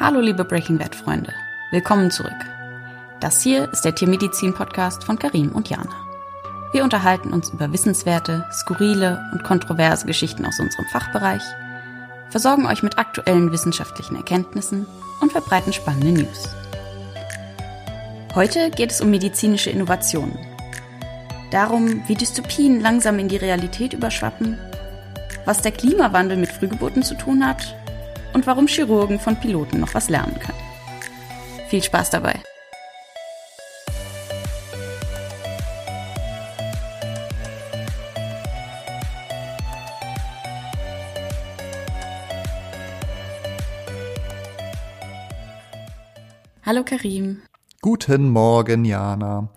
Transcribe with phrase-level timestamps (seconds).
[0.00, 1.32] Hallo liebe Breaking Bad Freunde,
[1.70, 2.32] willkommen zurück.
[3.20, 5.94] Das hier ist der Tiermedizin-Podcast von Karim und Jana.
[6.72, 11.44] Wir unterhalten uns über wissenswerte, skurrile und kontroverse Geschichten aus unserem Fachbereich,
[12.28, 14.84] versorgen euch mit aktuellen wissenschaftlichen Erkenntnissen
[15.20, 16.48] und verbreiten spannende News.
[18.34, 20.36] Heute geht es um medizinische Innovationen.
[21.52, 24.58] Darum, wie Dystopien langsam in die Realität überschwappen,
[25.44, 27.76] was der Klimawandel mit Frühgeburten zu tun hat
[28.34, 30.58] und warum Chirurgen von Piloten noch was lernen können.
[31.68, 32.40] Viel Spaß dabei!
[46.66, 47.42] Hallo Karim.
[47.82, 49.50] Guten Morgen, Jana.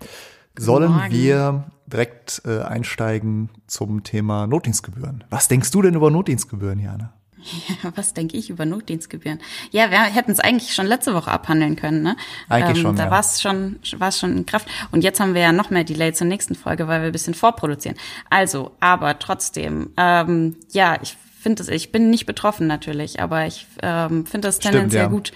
[0.59, 1.13] Sollen Morgen.
[1.13, 5.23] wir direkt äh, einsteigen zum Thema Notdienstgebühren?
[5.30, 7.16] Was denkst du denn über Notdienstgebühren, Jana?
[7.84, 9.40] Ja, was denke ich über Notdienstgebühren?
[9.72, 12.16] Ja, wir hätten es eigentlich schon letzte Woche abhandeln können, ne?
[12.49, 12.96] Eigentlich ähm, schon.
[12.96, 13.12] Da ja.
[13.12, 14.68] war es schon, war es schon in Kraft.
[14.91, 17.34] Und jetzt haben wir ja noch mehr Delay zur nächsten Folge, weil wir ein bisschen
[17.34, 17.98] vorproduzieren.
[18.29, 23.68] Also, aber trotzdem, ähm, ja, ich finde es, ich bin nicht betroffen natürlich, aber ich
[23.82, 25.10] ähm, finde das tendenziell ja.
[25.10, 25.32] gut.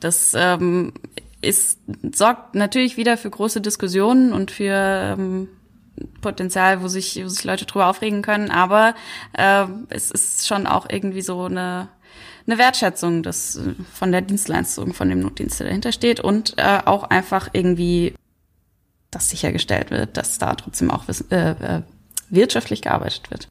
[0.00, 0.92] Das ähm,
[1.40, 1.78] ist,
[2.12, 5.48] sorgt natürlich wieder für große Diskussionen und für ähm,
[6.20, 8.94] Potenzial, wo sich, wo sich Leute drüber aufregen können, aber
[9.32, 11.88] äh, es ist schon auch irgendwie so eine,
[12.46, 13.60] eine Wertschätzung des,
[13.92, 18.14] von der Dienstleistung, von dem Notdienst, der dahinter steht und äh, auch einfach irgendwie,
[19.10, 21.82] dass sichergestellt wird, dass da trotzdem auch äh, äh,
[22.28, 23.48] wirtschaftlich gearbeitet wird.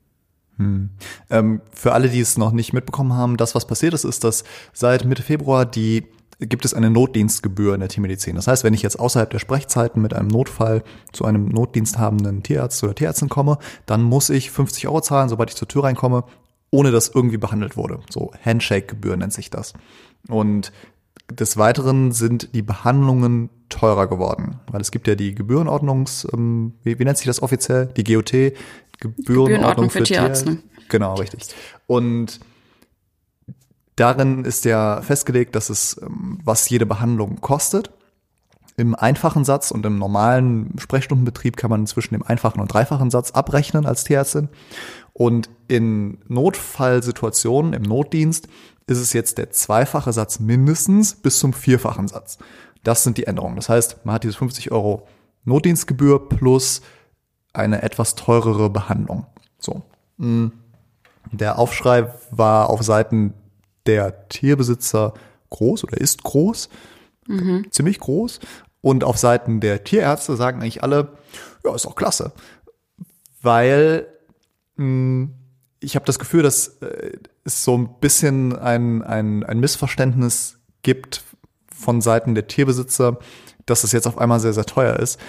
[0.58, 0.90] Hm.
[1.30, 4.46] Ähm, für alle, die es noch nicht mitbekommen haben, das, was passiert ist, ist, dass
[4.72, 6.06] seit Mitte Februar die
[6.40, 8.36] gibt es eine Notdienstgebühr in der Tiermedizin.
[8.36, 12.84] Das heißt, wenn ich jetzt außerhalb der Sprechzeiten mit einem Notfall zu einem notdiensthabenden Tierarzt
[12.84, 16.26] oder Tierärztin komme, dann muss ich 50 Euro zahlen, sobald ich zur Tür reinkomme,
[16.72, 18.00] ohne dass irgendwie behandelt wurde.
[18.10, 19.74] So Handshake-Gebühr nennt sich das.
[20.28, 20.72] Und
[21.32, 27.00] des Weiteren sind die Behandlungen teurer geworden, weil es gibt ja die Gebührenordnungs, ähm, wie,
[27.00, 27.88] wie nennt sich das offiziell?
[27.98, 30.58] Die GOT, Gebührenordnung, Gebührenordnung für, für Tierärzte.
[30.90, 31.48] Genau, richtig.
[31.88, 32.40] Und
[33.96, 37.92] Darin ist ja festgelegt, dass es, ähm, was jede Behandlung kostet.
[38.78, 43.32] Im einfachen Satz und im normalen Sprechstundenbetrieb kann man zwischen dem einfachen und dreifachen Satz
[43.32, 44.50] abrechnen als Tierärztin.
[45.14, 48.50] Und in Notfallsituationen im Notdienst
[48.88, 52.38] ist es jetzt der zweifache Satz mindestens bis zum vierfachen Satz.
[52.84, 53.56] Das sind die Änderungen.
[53.56, 55.08] Das heißt, man hat diese 50 Euro
[55.46, 56.82] Notdienstgebühr plus
[57.54, 59.26] eine etwas teurere Behandlung.
[59.58, 59.84] So.
[60.20, 60.52] Hm.
[61.32, 63.34] Der Aufschrei war auf Seiten
[63.86, 65.14] der Tierbesitzer
[65.50, 66.70] groß oder ist groß,
[67.28, 67.68] mhm.
[67.72, 68.40] ziemlich groß.
[68.82, 71.18] Und auf Seiten der Tierärzte sagen eigentlich alle,
[71.64, 72.34] ja, ist auch klasse.
[73.42, 74.08] Weil
[74.76, 75.34] mh, hm,
[75.80, 77.14] ich habe das Gefühl, dass äh,
[77.44, 81.24] es so ein bisschen ein, ein, ein Missverständnis gibt
[81.72, 83.20] von Seiten der Tierbesitzer,
[83.66, 85.20] dass es jetzt auf einmal sehr, sehr teuer ist.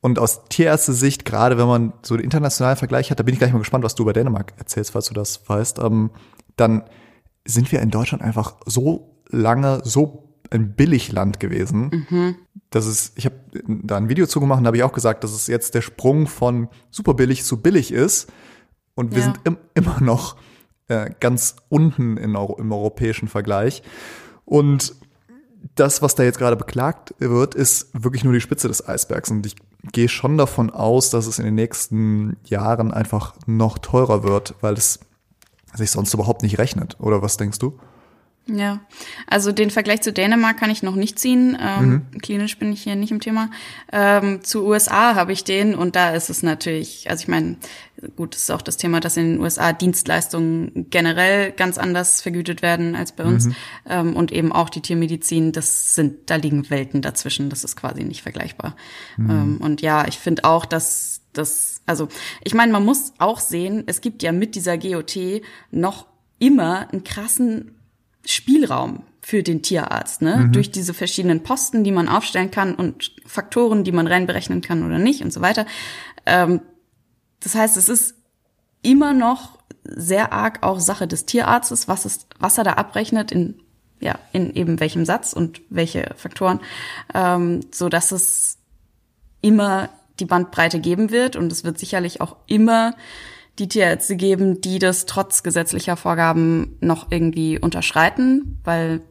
[0.00, 3.52] Und aus Tierärzte-Sicht, gerade wenn man so den internationalen Vergleich hat, da bin ich gleich
[3.52, 6.10] mal gespannt, was du über Dänemark erzählst, falls du das weißt, ähm,
[6.56, 6.84] dann
[7.46, 12.06] sind wir in Deutschland einfach so lange so ein Billigland gewesen.
[12.10, 12.36] Mhm.
[12.70, 13.36] Das ist, ich habe
[13.66, 16.68] da ein Video zugemacht und habe ich auch gesagt, dass es jetzt der Sprung von
[16.90, 18.30] super billig zu billig ist.
[18.94, 19.24] Und wir ja.
[19.24, 20.36] sind im, immer noch
[20.88, 23.82] äh, ganz unten in, im europäischen Vergleich.
[24.44, 24.94] Und
[25.74, 29.30] das, was da jetzt gerade beklagt wird, ist wirklich nur die Spitze des Eisbergs.
[29.30, 29.56] Und ich
[29.92, 34.74] gehe schon davon aus, dass es in den nächsten Jahren einfach noch teurer wird, weil
[34.74, 35.00] es
[35.74, 36.96] sich sonst überhaupt nicht rechnet.
[37.00, 37.78] Oder was denkst du?
[38.46, 38.80] Ja,
[39.26, 41.56] also den Vergleich zu Dänemark kann ich noch nicht ziehen.
[41.60, 42.20] Ähm, mhm.
[42.20, 43.50] Klinisch bin ich hier nicht im Thema.
[43.92, 47.56] Ähm, zu USA habe ich den und da ist es natürlich, also ich meine,
[48.16, 52.96] gut, ist auch das Thema, dass in den USA Dienstleistungen generell ganz anders vergütet werden
[52.96, 53.54] als bei uns mhm.
[53.88, 55.52] ähm, und eben auch die Tiermedizin.
[55.52, 57.50] Das sind, da liegen Welten dazwischen.
[57.50, 58.74] Das ist quasi nicht vergleichbar.
[59.16, 59.30] Mhm.
[59.30, 62.08] Ähm, und ja, ich finde auch, dass das, also
[62.42, 66.06] ich meine, man muss auch sehen, es gibt ja mit dieser GOT noch
[66.38, 67.76] immer einen krassen
[68.24, 70.36] Spielraum für den Tierarzt, ne?
[70.36, 70.52] Mhm.
[70.52, 74.98] Durch diese verschiedenen Posten, die man aufstellen kann und Faktoren, die man reinberechnen kann oder
[74.98, 75.66] nicht und so weiter.
[76.26, 76.62] Ähm,
[77.40, 78.14] das heißt, es ist
[78.82, 83.60] immer noch sehr arg auch Sache des Tierarztes, was ist, was er da abrechnet in
[84.00, 86.60] ja in eben welchem Satz und welche Faktoren,
[87.14, 88.58] ähm, so dass es
[89.42, 92.94] immer die Bandbreite geben wird und es wird sicherlich auch immer
[93.58, 99.02] die Tierärzte geben, die das trotz gesetzlicher Vorgaben noch irgendwie unterschreiten, weil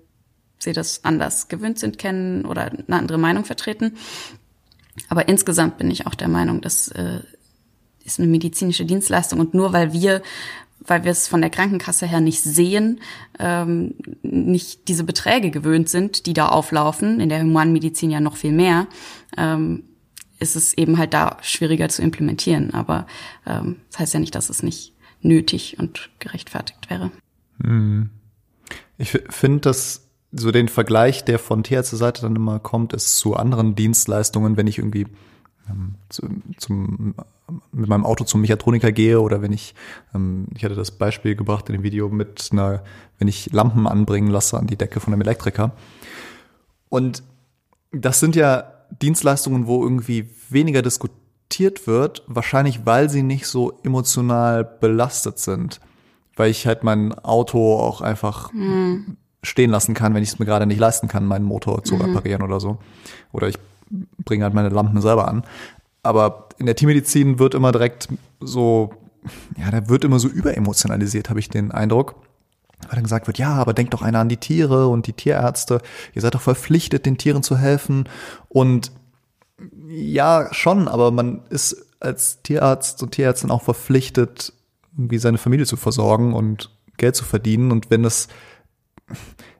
[0.57, 3.97] sie das anders gewöhnt sind, kennen oder eine andere Meinung vertreten.
[5.07, 7.19] Aber insgesamt bin ich auch der Meinung, das äh,
[8.03, 10.21] ist eine medizinische Dienstleistung und nur weil wir
[10.85, 13.01] weil wir es von der Krankenkasse her nicht sehen,
[13.38, 18.53] ähm, nicht diese Beträge gewöhnt sind, die da auflaufen, in der Humanmedizin ja noch viel
[18.53, 18.88] mehr,
[19.38, 19.83] ähm,
[20.39, 22.74] ist es eben halt da schwieriger zu implementieren.
[22.74, 23.06] Aber
[23.45, 27.12] ähm, das heißt ja nicht, dass es nicht nötig und gerechtfertigt wäre.
[27.62, 28.09] Hm.
[28.97, 33.75] Ich finde, dass so den Vergleich, der von Tierärzte-Seite dann immer kommt, ist zu anderen
[33.75, 35.07] Dienstleistungen, wenn ich irgendwie
[35.69, 36.27] ähm, zu,
[36.57, 37.15] zum,
[37.71, 39.74] mit meinem Auto zum Mechatroniker gehe oder wenn ich,
[40.13, 42.83] ähm, ich hatte das Beispiel gebracht in dem Video mit einer,
[43.18, 45.71] wenn ich Lampen anbringen lasse an die Decke von einem Elektriker.
[46.89, 47.24] Und
[47.91, 54.63] das sind ja Dienstleistungen, wo irgendwie weniger diskutiert wird, wahrscheinlich weil sie nicht so emotional
[54.63, 55.80] belastet sind.
[56.36, 59.18] Weil ich halt mein Auto auch einfach mhm.
[59.44, 62.01] stehen lassen kann, wenn ich es mir gerade nicht leisten kann, meinen Motor zu mhm.
[62.01, 62.77] reparieren oder so.
[63.31, 63.57] Oder ich
[64.24, 65.44] bringe halt meine Lampen selber an.
[66.03, 68.07] Aber in der Tiermedizin wird immer direkt
[68.39, 68.91] so,
[69.57, 72.15] ja, da wird immer so überemotionalisiert, habe ich den Eindruck.
[72.89, 75.80] Weil dann gesagt wird, ja, aber denkt doch einer an die Tiere und die Tierärzte.
[76.15, 78.09] Ihr seid doch verpflichtet, den Tieren zu helfen.
[78.47, 78.91] Und
[79.88, 84.53] ja, schon, aber man ist als Tierarzt und Tierärztin auch verpflichtet,
[84.97, 87.71] irgendwie seine Familie zu versorgen und Geld zu verdienen.
[87.71, 88.27] Und wenn es,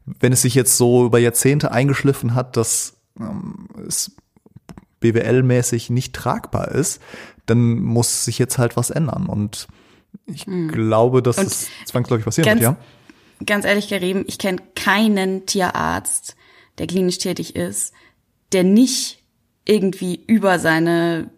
[0.06, 4.12] wenn es sich jetzt so über Jahrzehnte eingeschliffen hat, dass ähm, es
[5.02, 7.02] BWL-mäßig nicht tragbar ist,
[7.46, 9.28] dann muss sich jetzt halt was ändern.
[9.28, 9.68] Und
[10.26, 10.70] ich hm.
[10.70, 12.78] glaube, dass und es zwangsläufig passieren wird, ja.
[13.46, 16.36] Ganz ehrlich, Karim, ich kenne keinen Tierarzt,
[16.78, 17.94] der klinisch tätig ist,
[18.52, 19.24] der nicht
[19.66, 21.30] irgendwie über seine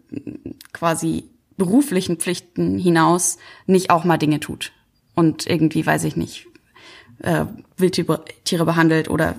[0.72, 4.72] quasi beruflichen Pflichten hinaus nicht auch mal Dinge tut.
[5.14, 6.46] Und irgendwie, weiß ich nicht,
[7.18, 7.44] äh,
[7.76, 9.38] Wildtiere behandelt oder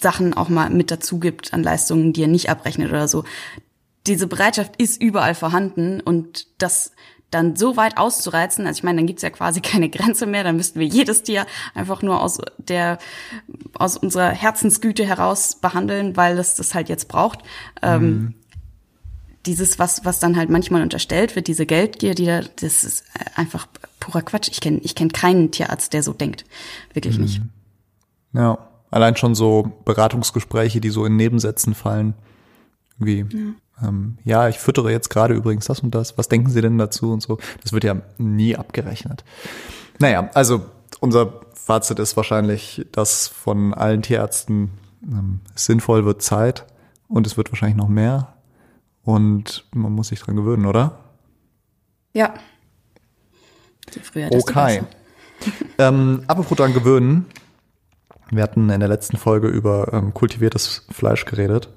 [0.00, 3.24] Sachen auch mal mit dazu gibt an Leistungen, die er nicht abrechnet oder so.
[4.06, 6.92] Diese Bereitschaft ist überall vorhanden und das
[7.30, 10.56] dann so weit auszureizen, also ich meine, dann gibt's ja quasi keine Grenze mehr, dann
[10.56, 12.98] müssten wir jedes Tier einfach nur aus der
[13.74, 17.40] aus unserer Herzensgüte heraus behandeln, weil es das halt jetzt braucht.
[17.82, 18.08] Ähm, mhm.
[18.08, 18.34] Ähm,
[19.46, 23.04] dieses, was, was dann halt manchmal unterstellt wird, diese Geldgier, die da, das ist
[23.36, 23.66] einfach
[23.98, 24.48] purer Quatsch.
[24.50, 26.44] Ich kenne ich kenn keinen Tierarzt, der so denkt.
[26.92, 27.24] Wirklich mhm.
[27.24, 27.40] nicht.
[28.34, 28.58] Ja.
[28.90, 32.14] Allein schon so Beratungsgespräche, die so in Nebensätzen fallen.
[32.98, 36.16] Wie, ja, ähm, ja ich füttere jetzt gerade übrigens das und das.
[36.18, 37.38] Was denken Sie denn dazu und so?
[37.62, 39.24] Das wird ja nie abgerechnet.
[39.98, 40.62] Naja, also
[41.00, 44.70] unser Fazit ist wahrscheinlich, dass von allen Tierärzten
[45.02, 46.66] ähm, sinnvoll wird Zeit
[47.08, 48.34] und es wird wahrscheinlich noch mehr.
[49.02, 50.98] Und man muss sich dran gewöhnen, oder?
[52.12, 52.34] Ja.
[53.94, 54.82] Je früher, okay.
[55.78, 57.26] ähm, apropos dran gewöhnen,
[58.30, 61.68] wir hatten in der letzten Folge über ähm, kultiviertes Fleisch geredet.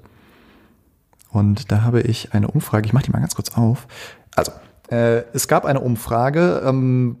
[1.34, 3.88] Und da habe ich eine Umfrage, ich mache die mal ganz kurz auf.
[4.36, 4.52] Also,
[4.88, 7.18] äh, es gab eine Umfrage, ähm,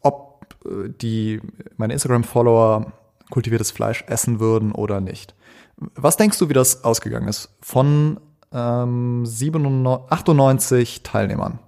[0.00, 1.40] ob äh, die
[1.76, 2.92] meine Instagram-Follower
[3.30, 5.34] kultiviertes Fleisch essen würden oder nicht.
[5.76, 7.50] Was denkst du, wie das ausgegangen ist?
[7.60, 8.20] Von
[8.52, 11.58] ähm, 97, 98 Teilnehmern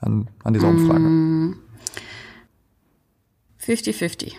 [0.00, 1.54] an, an dieser Umfrage.
[3.60, 4.32] 50-50.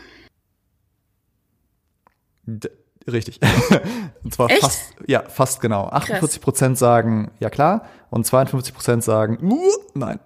[3.08, 3.40] Richtig.
[4.24, 4.62] und zwar Echt?
[4.62, 5.88] fast, ja, fast genau.
[5.88, 9.60] 48 Prozent sagen ja klar und 52 Prozent sagen uh,
[9.94, 10.20] nein.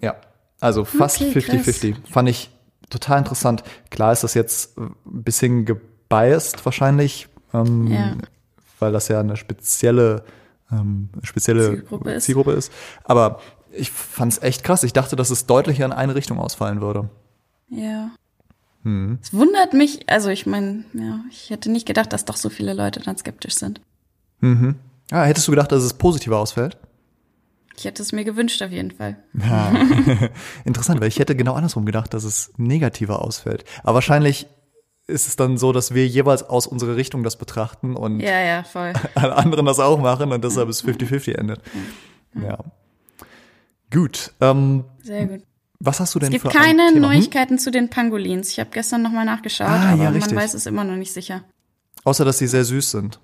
[0.00, 0.16] Ja,
[0.60, 1.90] also fast 50-50.
[1.90, 2.50] Okay, Fand ich
[2.88, 3.62] total interessant.
[3.90, 8.16] Klar ist das jetzt ein bisschen gebiased wahrscheinlich, ähm, ja.
[8.78, 10.24] weil das ja eine spezielle,
[10.70, 12.24] ähm, spezielle Zielgruppe ist.
[12.24, 12.72] Zielgruppe ist.
[13.04, 13.40] Aber
[13.72, 14.82] ich fand es echt krass.
[14.82, 17.08] Ich dachte, dass es deutlicher in eine Richtung ausfallen würde.
[17.68, 18.10] Ja.
[18.84, 19.18] Hm.
[19.22, 22.74] Es wundert mich, also ich meine, ja, ich hätte nicht gedacht, dass doch so viele
[22.74, 23.80] Leute dann skeptisch sind.
[24.40, 24.76] Mhm.
[25.10, 26.78] Ah, hättest du gedacht, dass es positiver ausfällt?
[27.76, 29.16] Ich hätte es mir gewünscht, auf jeden Fall.
[29.34, 29.72] Ja.
[30.64, 33.64] Interessant, weil ich hätte genau andersrum gedacht, dass es negativer ausfällt.
[33.82, 34.46] Aber wahrscheinlich
[35.06, 38.64] ist es dann so, dass wir jeweils aus unserer Richtung das betrachten und ja, ja,
[39.14, 41.60] alle anderen das auch machen und deshalb es 50-50 endet.
[42.34, 42.42] Ja.
[42.42, 42.58] ja.
[43.90, 44.32] Gut.
[44.40, 45.42] Ähm, Sehr gut.
[45.84, 47.00] Was hast du denn für Es gibt keine hm?
[47.00, 47.58] Neuigkeiten hm?
[47.58, 48.50] zu den Pangolins.
[48.50, 51.42] Ich habe gestern nochmal nachgeschaut, ah, aber ja, man weiß es immer noch nicht sicher.
[52.04, 53.18] Außer, dass sie sehr süß sind.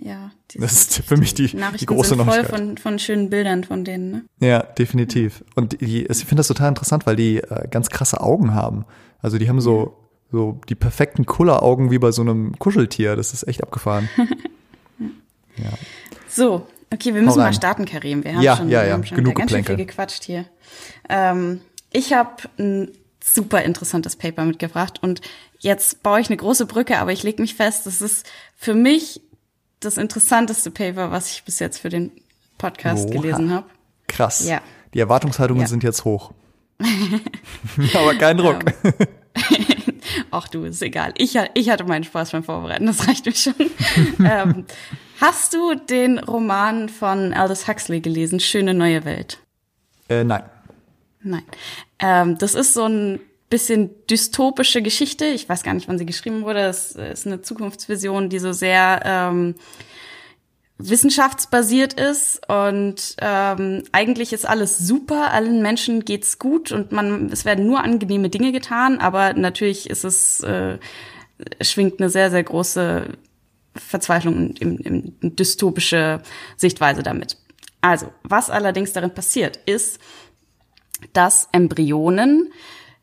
[0.00, 0.30] Ja.
[0.54, 4.10] Das ist für mich die, die große sind voll von, von schönen Bildern von denen.
[4.10, 4.24] Ne?
[4.40, 5.44] Ja, definitiv.
[5.54, 8.84] Und die, ich finde das total interessant, weil die äh, ganz krasse Augen haben.
[9.20, 9.98] Also die haben so,
[10.30, 13.16] so die perfekten Kulleraugen wie bei so einem Kuscheltier.
[13.16, 14.08] Das ist echt abgefahren.
[14.98, 15.72] ja.
[16.28, 18.24] So, okay, wir müssen mal starten, Karim.
[18.24, 18.92] Wir haben ja, schon, ja, ja.
[18.92, 20.46] Haben schon Genug ganz schön viel gequatscht hier.
[21.08, 21.60] Ähm,
[21.92, 22.90] ich habe ein
[23.22, 25.20] super interessantes Paper mitgebracht und
[25.58, 28.26] jetzt baue ich eine große Brücke, aber ich lege mich fest, das ist
[28.56, 29.20] für mich
[29.80, 32.12] das interessanteste Paper, was ich bis jetzt für den
[32.58, 33.20] Podcast Oha.
[33.20, 33.66] gelesen habe.
[34.06, 34.46] Krass.
[34.46, 34.60] Ja.
[34.94, 35.68] Die Erwartungshaltungen ja.
[35.68, 36.32] sind jetzt hoch.
[37.94, 38.64] Aber kein Druck.
[40.30, 41.12] Ach du, ist egal.
[41.18, 43.54] Ich, ich hatte meinen Spaß beim Vorbereiten, das reicht mir schon.
[44.24, 44.64] ähm,
[45.20, 49.38] hast du den Roman von Aldous Huxley gelesen, Schöne neue Welt?
[50.08, 50.42] Äh, nein.
[51.22, 51.42] Nein.
[51.98, 53.20] Ähm, das ist so ein
[53.50, 55.26] bisschen dystopische Geschichte.
[55.26, 56.60] Ich weiß gar nicht, wann sie geschrieben wurde.
[56.60, 59.54] Es ist eine Zukunftsvision, die so sehr ähm,
[60.78, 67.46] wissenschaftsbasiert ist und ähm, eigentlich ist alles super, allen Menschen geht's gut und man es
[67.46, 70.78] werden nur angenehme Dinge getan, aber natürlich ist es äh,
[71.62, 73.06] schwingt eine sehr sehr große
[73.78, 76.20] Verzweiflung im, im, im dystopische
[76.56, 77.36] Sichtweise damit.
[77.80, 80.00] Also, was allerdings darin passiert, ist,
[81.12, 82.52] dass Embryonen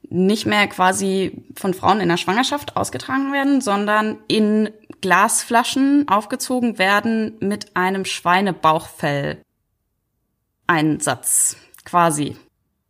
[0.09, 4.69] nicht mehr quasi von Frauen in der Schwangerschaft ausgetragen werden, sondern in
[5.01, 9.41] Glasflaschen aufgezogen werden mit einem Schweinebauchfell.
[10.67, 12.35] Einsatz, quasi.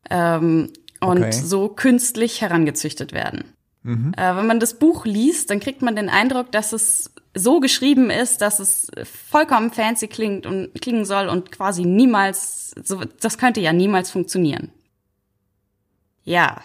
[0.09, 1.31] Ähm, und okay.
[1.31, 3.53] so künstlich herangezüchtet werden.
[3.83, 4.13] Mhm.
[4.15, 8.09] Äh, wenn man das Buch liest, dann kriegt man den Eindruck, dass es so geschrieben
[8.09, 8.91] ist, dass es
[9.29, 14.71] vollkommen fancy klingt und klingen soll und quasi niemals, so, das könnte ja niemals funktionieren.
[16.23, 16.61] Ja.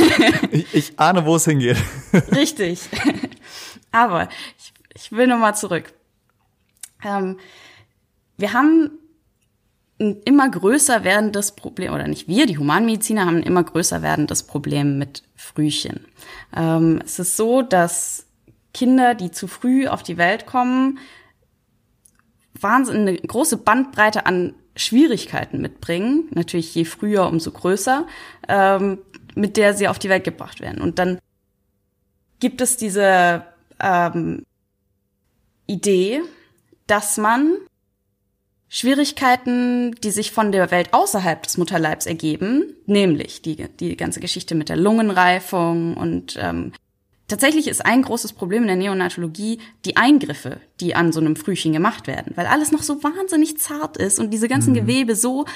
[0.50, 1.76] ich, ich ahne, wo es hingeht.
[2.32, 2.80] Richtig.
[3.90, 5.92] Aber ich, ich will nochmal zurück.
[7.04, 7.38] Ähm,
[8.38, 8.90] wir haben
[10.00, 14.44] ein immer größer werdendes Problem, oder nicht wir, die Humanmediziner haben ein immer größer werdendes
[14.44, 16.06] Problem mit Frühchen.
[16.56, 18.26] Ähm, es ist so, dass
[18.72, 20.98] Kinder, die zu früh auf die Welt kommen,
[22.58, 28.06] wahnsinnig eine große Bandbreite an Schwierigkeiten mitbringen, natürlich je früher, umso größer,
[28.48, 28.98] ähm,
[29.34, 30.80] mit der sie auf die Welt gebracht werden.
[30.80, 31.18] Und dann
[32.40, 33.44] gibt es diese
[33.80, 34.44] ähm,
[35.66, 36.22] Idee,
[36.86, 37.56] dass man
[38.68, 44.54] Schwierigkeiten, die sich von der Welt außerhalb des Mutterleibs ergeben, nämlich die, die ganze Geschichte
[44.54, 46.72] mit der Lungenreifung und ähm,
[47.32, 51.72] Tatsächlich ist ein großes Problem in der Neonatologie die Eingriffe, die an so einem Frühchen
[51.72, 54.80] gemacht werden, weil alles noch so wahnsinnig zart ist und diese ganzen mhm.
[54.80, 55.46] Gewebe so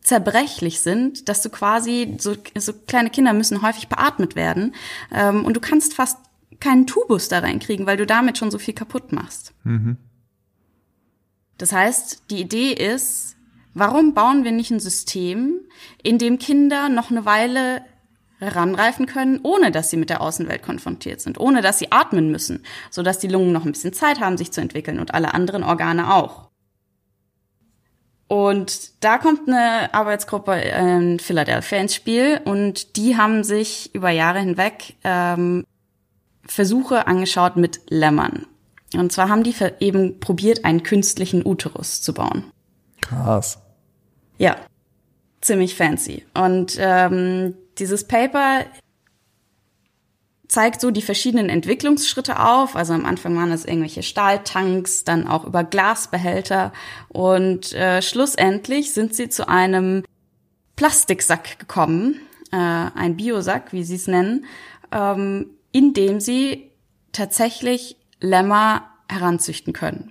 [0.00, 4.74] zerbrechlich sind, dass du quasi so, so kleine Kinder müssen häufig beatmet werden
[5.12, 6.18] ähm, und du kannst fast
[6.58, 9.52] keinen Tubus da reinkriegen, weil du damit schon so viel kaputt machst.
[9.62, 9.98] Mhm.
[11.58, 13.36] Das heißt, die Idee ist,
[13.72, 15.60] warum bauen wir nicht ein System,
[16.02, 17.82] in dem Kinder noch eine Weile
[18.44, 22.64] heranreifen können, ohne dass sie mit der Außenwelt konfrontiert sind, ohne dass sie atmen müssen,
[22.90, 26.14] sodass die Lungen noch ein bisschen Zeit haben, sich zu entwickeln und alle anderen Organe
[26.14, 26.50] auch.
[28.26, 34.40] Und da kommt eine Arbeitsgruppe in Philadelphia ins Spiel und die haben sich über Jahre
[34.40, 35.64] hinweg ähm,
[36.46, 38.46] Versuche angeschaut mit Lämmern.
[38.94, 42.44] Und zwar haben die eben probiert, einen künstlichen Uterus zu bauen.
[43.00, 43.58] Krass.
[44.38, 44.56] Ja,
[45.40, 46.24] ziemlich fancy.
[46.34, 48.64] Und ähm, dieses Paper
[50.48, 52.76] zeigt so die verschiedenen Entwicklungsschritte auf.
[52.76, 56.72] Also am Anfang waren es irgendwelche Stahltanks, dann auch über Glasbehälter
[57.08, 60.04] und äh, schlussendlich sind sie zu einem
[60.76, 62.20] Plastiksack gekommen,
[62.52, 64.44] äh, ein Biosack, wie sie es nennen,
[64.92, 66.70] ähm, in dem sie
[67.12, 70.10] tatsächlich Lämmer heranzüchten können.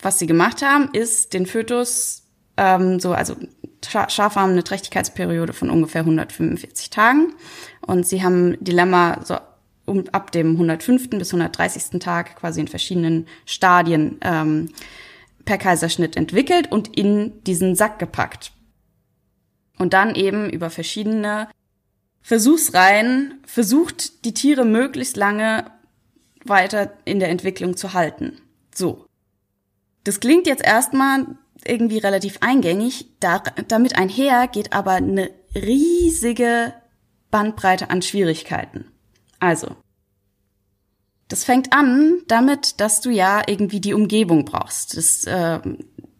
[0.00, 2.24] Was sie gemacht haben, ist den Fötus
[2.56, 3.36] ähm, so, also
[3.84, 7.34] Schafe haben eine Trächtigkeitsperiode von ungefähr 145 Tagen
[7.80, 9.36] und sie haben Dilemma so
[9.84, 11.10] um, ab dem 105.
[11.10, 12.00] bis 130.
[12.00, 14.70] Tag quasi in verschiedenen Stadien ähm,
[15.44, 18.52] per Kaiserschnitt entwickelt und in diesen Sack gepackt.
[19.78, 21.48] Und dann eben über verschiedene
[22.20, 25.64] Versuchsreihen versucht, die Tiere möglichst lange
[26.44, 28.40] weiter in der Entwicklung zu halten.
[28.74, 29.06] So.
[30.04, 31.26] Das klingt jetzt erstmal
[31.66, 33.06] irgendwie relativ eingängig.
[33.20, 36.72] Da, damit einher geht aber eine riesige
[37.30, 38.86] Bandbreite an Schwierigkeiten.
[39.40, 39.76] Also,
[41.28, 44.96] das fängt an damit, dass du ja irgendwie die Umgebung brauchst.
[44.96, 45.60] Das äh,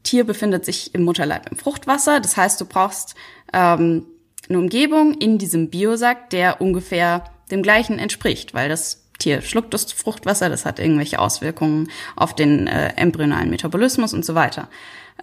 [0.03, 2.21] Tier befindet sich im Mutterleib im Fruchtwasser.
[2.21, 3.15] Das heißt, du brauchst
[3.53, 4.07] ähm,
[4.49, 9.93] eine Umgebung in diesem Biosack, der ungefähr dem gleichen entspricht, weil das Tier schluckt das
[9.93, 14.69] Fruchtwasser, das hat irgendwelche Auswirkungen auf den äh, embryonalen Metabolismus und so weiter.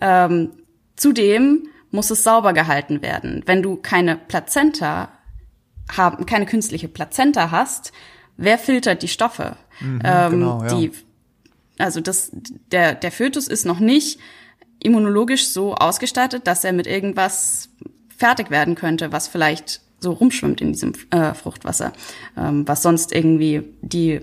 [0.01, 0.51] Ähm,
[0.95, 3.43] zudem muss es sauber gehalten werden.
[3.45, 5.09] Wenn du keine Plazenta
[5.91, 7.91] haben, keine künstliche Plazenta hast,
[8.37, 9.57] wer filtert die Stoffe?
[9.79, 10.75] Mhm, ähm, genau, ja.
[10.75, 10.91] die,
[11.77, 12.31] also das,
[12.71, 14.19] der, der Fötus ist noch nicht
[14.81, 17.69] immunologisch so ausgestattet, dass er mit irgendwas
[18.15, 21.91] fertig werden könnte, was vielleicht so rumschwimmt in diesem äh, Fruchtwasser,
[22.37, 24.21] ähm, was sonst irgendwie die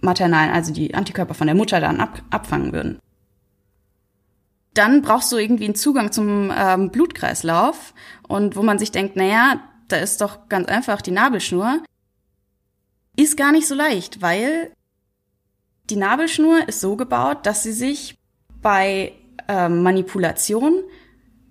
[0.00, 2.98] maternalen, also die Antikörper von der Mutter dann ab, abfangen würden
[4.76, 7.94] dann brauchst du irgendwie einen Zugang zum ähm, Blutkreislauf
[8.28, 11.82] und wo man sich denkt, naja, da ist doch ganz einfach die Nabelschnur,
[13.16, 14.72] ist gar nicht so leicht, weil
[15.90, 18.16] die Nabelschnur ist so gebaut, dass sie sich
[18.60, 19.12] bei
[19.48, 20.82] äh, Manipulation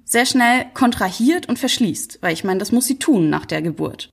[0.04, 4.12] sehr schnell kontrahiert und verschließt, weil ich meine, das muss sie tun nach der Geburt.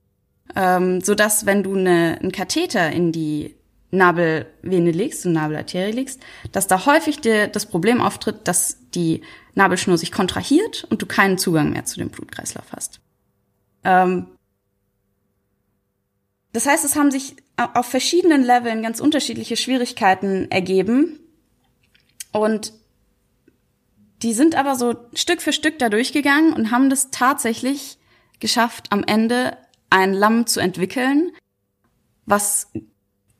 [0.55, 3.55] Ähm, so dass wenn du eine, einen Katheter in die
[3.93, 6.19] Nabelvene legst, eine Nabelarterie legst,
[6.51, 9.21] dass da häufig dir das Problem auftritt, dass die
[9.53, 12.99] Nabelschnur sich kontrahiert und du keinen Zugang mehr zu dem Blutkreislauf hast.
[13.83, 14.27] Ähm,
[16.53, 21.19] das heißt, es haben sich auf verschiedenen Leveln ganz unterschiedliche Schwierigkeiten ergeben.
[22.31, 22.73] Und
[24.23, 27.99] die sind aber so Stück für Stück da durchgegangen und haben das tatsächlich
[28.39, 29.57] geschafft, am Ende
[29.89, 31.31] ein Lamm zu entwickeln,
[32.25, 32.71] was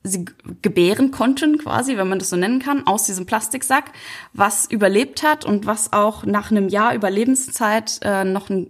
[0.03, 0.25] sie
[0.61, 3.91] gebären konnten, quasi, wenn man das so nennen kann, aus diesem Plastiksack,
[4.33, 8.69] was überlebt hat und was auch nach einem Jahr Überlebenszeit äh, noch einen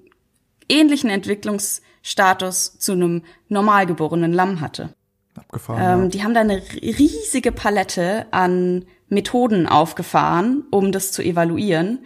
[0.70, 4.94] ähnlichen Entwicklungsstatus zu einem normalgeborenen Lamm hatte.
[5.36, 6.04] Abgefahren.
[6.04, 6.10] Ähm.
[6.12, 12.06] Die haben da eine riesige Palette an Methoden aufgefahren, um das zu evaluieren.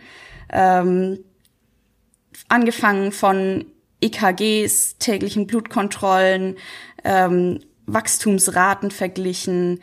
[0.50, 1.20] Ähm,
[2.48, 3.66] angefangen von
[4.00, 6.56] EKGs, täglichen Blutkontrollen,
[7.04, 9.80] ähm, Wachstumsraten verglichen,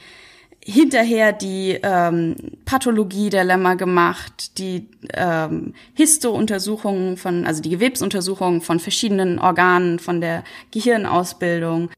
[0.64, 8.80] hinterher die ähm, Pathologie der Lämmer gemacht, die ähm, Histo-Untersuchungen von, also die Gewebsuntersuchungen von
[8.80, 11.90] verschiedenen Organen, von der Gehirnausbildung.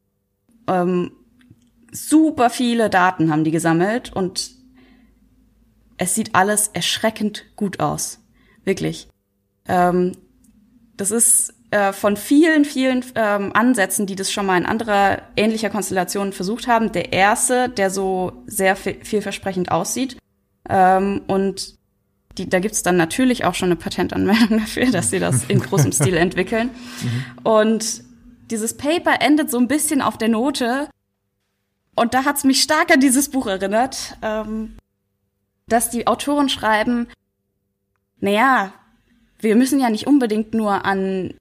[0.66, 1.12] Ähm,
[1.92, 4.50] super viele Daten haben die gesammelt und
[5.98, 8.20] es sieht alles erschreckend gut aus.
[8.64, 9.08] Wirklich.
[9.68, 10.12] Ähm,
[10.96, 15.70] das ist äh, von vielen, vielen ähm, Ansätzen, die das schon mal in anderer ähnlicher
[15.70, 20.16] Konstellation versucht haben, der erste, der so sehr vielversprechend aussieht.
[20.68, 21.74] Ähm, und
[22.38, 25.92] die, da gibt's dann natürlich auch schon eine Patentanmeldung dafür, dass sie das in großem
[25.92, 26.70] Stil entwickeln.
[27.02, 27.24] Mhm.
[27.42, 28.04] Und
[28.50, 30.88] dieses Paper endet so ein bisschen auf der Note.
[31.96, 34.76] Und da hat's mich stark an dieses Buch erinnert, ähm,
[35.66, 37.08] dass die Autoren schreiben,
[38.20, 38.72] naja,
[39.40, 41.34] wir müssen ja nicht unbedingt nur an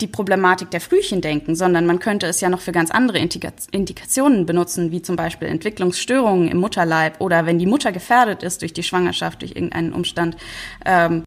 [0.00, 4.44] die Problematik der Frühchen denken, sondern man könnte es ja noch für ganz andere Indikationen
[4.44, 8.82] benutzen, wie zum Beispiel Entwicklungsstörungen im Mutterleib oder wenn die Mutter gefährdet ist durch die
[8.82, 10.36] Schwangerschaft, durch irgendeinen Umstand.
[10.84, 11.24] Ähm,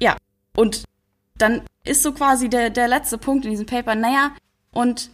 [0.00, 0.16] ja,
[0.56, 0.84] und
[1.38, 4.32] dann ist so quasi der, der letzte Punkt in diesem Paper, naja,
[4.72, 5.10] und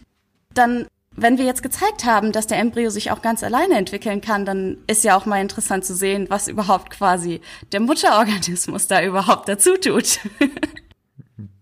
[0.53, 4.45] dann, wenn wir jetzt gezeigt haben, dass der Embryo sich auch ganz alleine entwickeln kann,
[4.45, 9.47] dann ist ja auch mal interessant zu sehen, was überhaupt quasi der Mutterorganismus da überhaupt
[9.49, 10.19] dazu tut.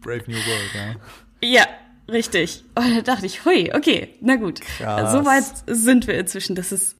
[0.07, 0.95] Brave New World, ja.
[1.41, 1.67] Ja,
[2.09, 2.63] richtig.
[2.75, 4.61] Und da dachte ich, hui, okay, na gut.
[4.61, 5.11] Krass.
[5.11, 6.55] So weit sind wir inzwischen.
[6.55, 6.95] Das ist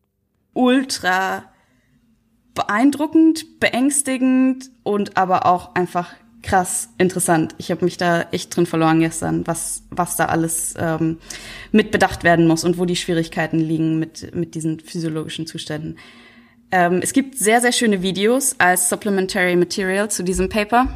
[0.51, 1.45] ultra
[2.53, 7.55] beeindruckend, beängstigend und aber auch einfach krass interessant.
[7.57, 11.19] Ich habe mich da echt drin verloren gestern, was, was da alles ähm,
[11.71, 15.97] mit bedacht werden muss und wo die Schwierigkeiten liegen mit, mit diesen physiologischen Zuständen.
[16.71, 20.89] Ähm, es gibt sehr, sehr schöne Videos als Supplementary Material zu diesem Paper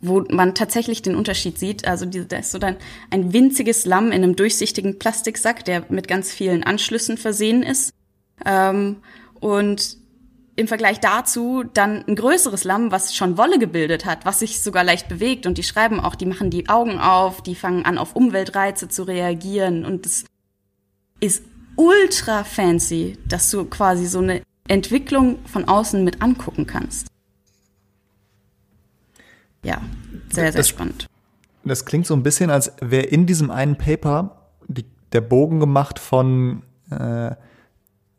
[0.00, 1.86] wo man tatsächlich den Unterschied sieht.
[1.86, 2.76] Also die, da ist so dann
[3.10, 7.92] ein winziges Lamm in einem durchsichtigen Plastiksack, der mit ganz vielen Anschlüssen versehen ist.
[8.44, 8.96] Ähm,
[9.40, 9.98] und
[10.56, 14.84] im Vergleich dazu dann ein größeres Lamm, was schon Wolle gebildet hat, was sich sogar
[14.84, 15.46] leicht bewegt.
[15.46, 19.04] Und die schreiben auch, die machen die Augen auf, die fangen an, auf Umweltreize zu
[19.04, 19.84] reagieren.
[19.84, 20.24] Und es
[21.20, 21.44] ist
[21.76, 27.09] ultra fancy, dass du quasi so eine Entwicklung von außen mit angucken kannst
[29.62, 29.80] ja,
[30.30, 31.06] sehr, sehr das, spannend.
[31.64, 35.98] Das klingt so ein bisschen, als wäre in diesem einen Paper die, der Bogen gemacht
[35.98, 37.32] von äh,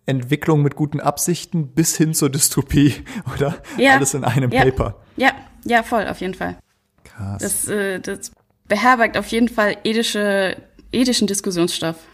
[0.06, 2.94] Entwicklung mit guten Absichten bis hin zur Dystopie,
[3.34, 3.58] oder?
[3.78, 3.96] Ja.
[3.96, 4.64] Alles in einem ja.
[4.64, 4.96] Paper.
[5.18, 5.32] Ja,
[5.66, 6.58] ja, voll, auf jeden Fall.
[7.04, 7.42] Krass.
[7.42, 8.32] Das, äh, das
[8.68, 10.58] beherbergt auf jeden Fall ethische,
[10.92, 11.98] ethischen Diskussionsstoff.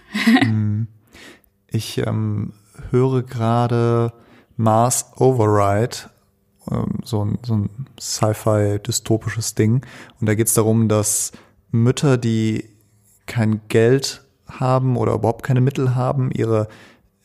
[0.44, 0.88] Mhm.
[1.68, 2.54] ich ähm,
[2.92, 4.14] höre gerade
[4.56, 5.98] Mars Override
[6.72, 9.86] ähm, so ein, so ein Sci-Fi-dystopisches Ding.
[10.20, 11.32] Und da geht es darum, dass
[11.72, 12.70] Mütter, die
[13.26, 16.68] kein Geld haben oder überhaupt keine Mittel haben, ihre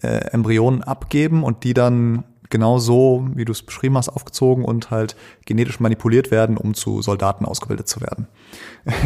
[0.02, 4.90] äh, Embryonen abgeben und die dann genau so, wie du es beschrieben hast, aufgezogen und
[4.90, 8.28] halt genetisch manipuliert werden, um zu Soldaten ausgebildet zu werden.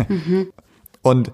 [0.09, 0.49] Mhm.
[1.03, 1.31] Und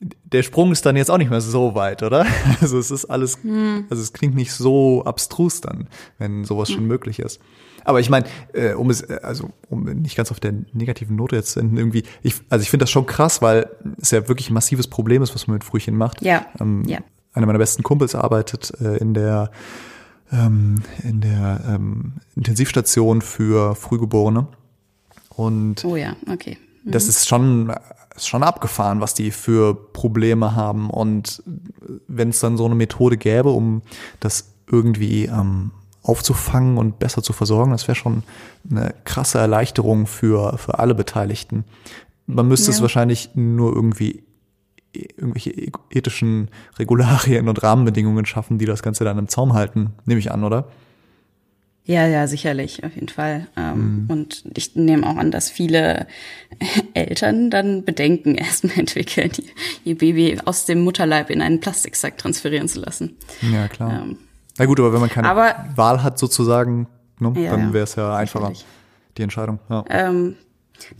[0.00, 2.26] der Sprung ist dann jetzt auch nicht mehr so weit, oder?
[2.60, 3.86] Also es ist alles, mhm.
[3.88, 7.40] also es klingt nicht so abstrus dann, wenn sowas schon möglich ist.
[7.84, 11.36] Aber ich meine, äh, um es, äh, also um nicht ganz auf der negativen Note
[11.36, 14.50] jetzt zu enden, irgendwie, ich, also ich finde das schon krass, weil es ja wirklich
[14.50, 16.20] ein massives Problem ist, was man mit Frühchen macht.
[16.20, 16.46] Ja.
[16.60, 16.98] Ähm, ja.
[17.32, 19.50] Einer meiner besten Kumpels arbeitet äh, in der
[20.32, 24.48] ähm, in der ähm, Intensivstation für Frühgeborene.
[25.30, 26.58] Und oh ja, okay.
[26.84, 27.10] das mhm.
[27.10, 27.72] ist schon,
[28.16, 30.90] ist schon abgefahren, was die für Probleme haben.
[30.90, 31.42] Und
[32.08, 33.82] wenn es dann so eine Methode gäbe, um
[34.20, 35.70] das irgendwie ähm,
[36.02, 38.22] aufzufangen und besser zu versorgen, das wäre schon
[38.70, 41.64] eine krasse Erleichterung für, für alle Beteiligten.
[42.26, 42.76] Man müsste ja.
[42.76, 44.24] es wahrscheinlich nur irgendwie
[44.92, 46.48] irgendwelche e-, ethischen
[46.78, 50.68] Regularien und Rahmenbedingungen schaffen, die das Ganze dann im Zaum halten, nehme ich an, oder?
[51.86, 53.46] Ja, ja, sicherlich, auf jeden Fall.
[53.56, 54.10] Ähm, mhm.
[54.10, 56.08] Und ich nehme auch an, dass viele
[56.94, 59.30] Eltern dann Bedenken erstmal entwickeln,
[59.84, 63.16] ihr Baby aus dem Mutterleib in einen Plastiksack transferieren zu lassen.
[63.40, 64.02] Ja, klar.
[64.02, 64.18] Ähm,
[64.58, 66.88] Na gut, aber wenn man keine aber, Wahl hat sozusagen,
[67.20, 68.52] ne, ja, dann wäre es ja einfacher,
[69.16, 69.60] die Entscheidung.
[69.70, 69.84] Ja.
[69.88, 70.34] Ähm,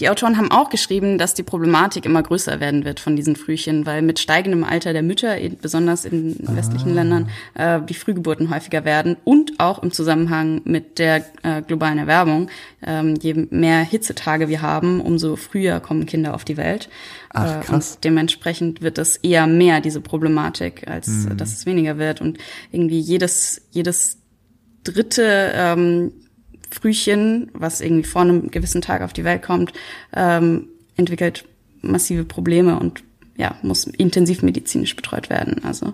[0.00, 3.86] die Autoren haben auch geschrieben, dass die Problematik immer größer werden wird von diesen Frühchen,
[3.86, 6.94] weil mit steigendem Alter der Mütter, besonders in westlichen ah.
[6.94, 12.48] Ländern, äh, die Frühgeburten häufiger werden und auch im Zusammenhang mit der äh, globalen Erwärmung.
[12.84, 16.88] Ähm, je mehr Hitzetage wir haben, umso früher kommen Kinder auf die Welt.
[17.30, 17.92] Ach, äh, krass.
[17.94, 21.36] Und dementsprechend wird es eher mehr, diese Problematik, als mhm.
[21.36, 22.20] dass es weniger wird.
[22.20, 22.38] Und
[22.70, 24.18] irgendwie jedes, jedes
[24.84, 26.12] dritte ähm,
[26.80, 29.72] Frühchen, was irgendwie vor einem gewissen Tag auf die Welt kommt,
[30.14, 31.44] ähm, entwickelt
[31.82, 33.02] massive Probleme und
[33.36, 35.62] ja, muss intensiv medizinisch betreut werden.
[35.64, 35.92] Also.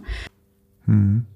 [0.87, 1.27] Hm.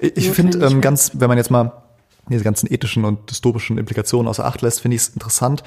[0.00, 1.82] Ich finde ähm, ganz, wenn man jetzt mal
[2.28, 5.62] diese ganzen ethischen und dystopischen Implikationen außer Acht lässt, finde ich es interessant,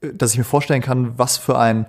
[0.00, 1.86] dass ich mir vorstellen kann, was für ein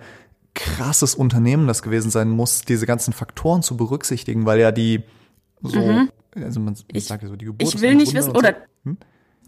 [0.55, 5.03] krasses Unternehmen das gewesen sein muss, diese ganzen Faktoren zu berücksichtigen, weil ja die
[5.61, 6.09] so, mhm.
[6.35, 7.73] also man ich, sagt ja so die Geburt.
[7.73, 8.97] Ich will nicht wissen, oder hm?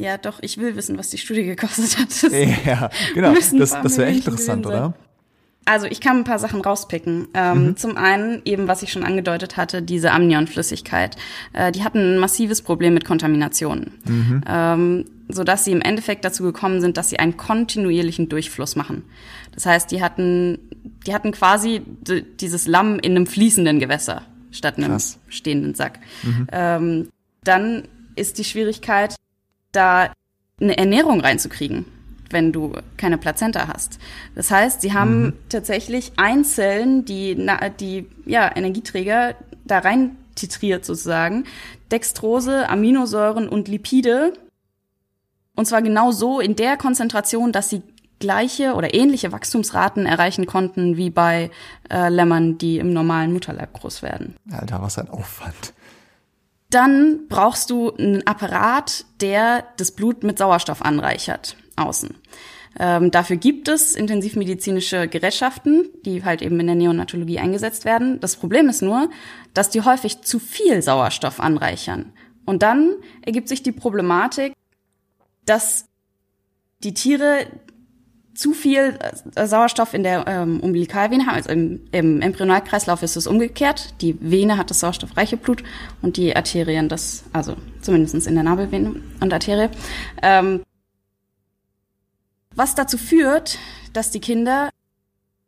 [0.02, 2.10] Ja, doch, ich will wissen, was die Studie gekostet hat.
[2.10, 2.32] Das
[2.66, 3.34] ja, genau.
[3.34, 4.94] Das, das wäre echt interessant, oder?
[5.64, 7.28] Also ich kann ein paar Sachen rauspicken.
[7.36, 7.78] Ähm, mhm.
[7.78, 11.18] Zum einen eben, was ich schon angedeutet hatte, diese Amnionflüssigkeit.
[11.54, 14.42] Äh, die hatten ein massives Problem mit Kontaminationen, mhm.
[14.48, 19.04] ähm, sodass sie im Endeffekt dazu gekommen sind, dass sie einen kontinuierlichen Durchfluss machen.
[19.54, 20.58] Das heißt, die hatten,
[21.06, 21.84] die hatten quasi
[22.40, 25.20] dieses Lamm in einem fließenden Gewässer statt einem Krass.
[25.30, 26.00] stehenden Sack.
[26.24, 26.48] Mhm.
[26.52, 27.10] Ähm,
[27.44, 27.84] dann
[28.16, 29.16] ist die Schwierigkeit,
[29.72, 30.12] da
[30.60, 31.86] eine Ernährung reinzukriegen,
[32.30, 34.00] wenn du keine Plazenta hast.
[34.36, 35.34] Das heißt, sie haben mhm.
[35.50, 37.36] tatsächlich Einzellen, die,
[37.80, 41.46] die ja, Energieträger da rein titriert sozusagen,
[41.92, 44.34] Dextrose, Aminosäuren und Lipide.
[45.56, 47.82] Und zwar genau so in der Konzentration, dass sie
[48.20, 51.50] gleiche oder ähnliche Wachstumsraten erreichen konnten wie bei
[51.90, 54.36] äh, Lämmern, die im normalen Mutterleib groß werden.
[54.52, 55.74] Alter, was ein Aufwand.
[56.72, 62.16] Dann brauchst du einen Apparat, der das Blut mit Sauerstoff anreichert, außen.
[62.80, 68.22] Ähm, dafür gibt es intensivmedizinische Gerätschaften, die halt eben in der Neonatologie eingesetzt werden.
[68.22, 69.10] Das Problem ist nur,
[69.54, 72.14] dass die häufig zu viel Sauerstoff anreichern.
[72.46, 74.54] Und dann ergibt sich die Problematik,
[75.46, 75.86] dass
[76.84, 77.48] die Tiere
[78.42, 78.98] zu viel
[79.36, 81.36] äh, Sauerstoff in der ähm, Umbilikalvene haben.
[81.36, 83.94] Also im, im Embryonalkreislauf ist es umgekehrt.
[84.02, 85.64] Die Vene hat das sauerstoffreiche Blut
[86.02, 89.70] und die Arterien das, also zumindestens in der Nabelvene und Arterie.
[90.24, 90.64] Ähm,
[92.56, 93.60] was dazu führt,
[93.94, 94.72] dass die Kinder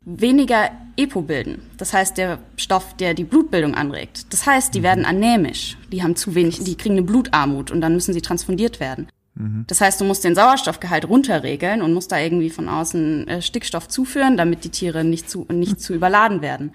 [0.01, 1.63] weniger EPO bilden.
[1.77, 4.31] Das heißt, der Stoff, der die Blutbildung anregt.
[4.31, 4.83] Das heißt, die mhm.
[4.83, 5.77] werden anämisch.
[5.91, 9.07] Die haben zu wenig, die kriegen eine Blutarmut und dann müssen sie transfundiert werden.
[9.35, 9.65] Mhm.
[9.67, 13.87] Das heißt, du musst den Sauerstoffgehalt runterregeln und musst da irgendwie von außen äh, Stickstoff
[13.87, 16.73] zuführen, damit die Tiere nicht zu, nicht zu überladen werden.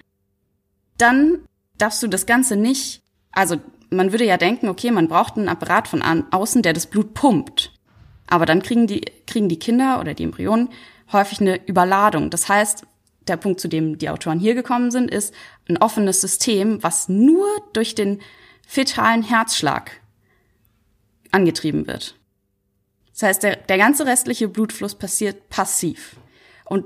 [0.97, 1.39] Dann
[1.77, 3.57] darfst du das Ganze nicht, also
[3.89, 7.73] man würde ja denken, okay, man braucht einen Apparat von außen, der das Blut pumpt.
[8.27, 10.69] Aber dann kriegen die, kriegen die Kinder oder die Embryonen
[11.11, 12.29] häufig eine Überladung.
[12.29, 12.85] Das heißt,
[13.27, 15.33] der Punkt, zu dem die Autoren hier gekommen sind, ist
[15.67, 18.19] ein offenes System, was nur durch den
[18.67, 19.91] fetalen Herzschlag
[21.31, 22.18] angetrieben wird.
[23.19, 26.15] Das heißt, der, der ganze restliche Blutfluss passiert passiv.
[26.63, 26.85] Und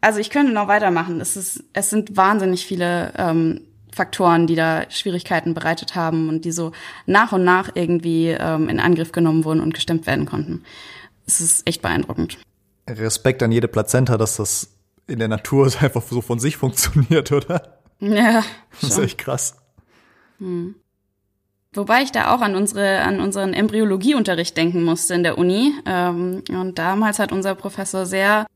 [0.00, 1.20] also ich könnte noch weitermachen.
[1.20, 3.60] Es, ist, es sind wahnsinnig viele ähm,
[3.92, 6.72] Faktoren, die da Schwierigkeiten bereitet haben und die so
[7.04, 10.64] nach und nach irgendwie ähm, in Angriff genommen wurden und gestemmt werden konnten.
[11.26, 12.38] Es ist echt beeindruckend.
[12.88, 14.70] Respekt an jede Plazenta, dass das
[15.06, 17.80] in der Natur einfach so von sich funktioniert, oder?
[18.00, 18.42] Ja.
[18.80, 19.56] Das ist echt krass.
[20.38, 20.74] Hm.
[21.74, 25.72] Wobei ich da auch an unsere, an unseren Embryologieunterricht denken musste in der Uni.
[25.86, 28.46] Ähm, und damals hat unser Professor sehr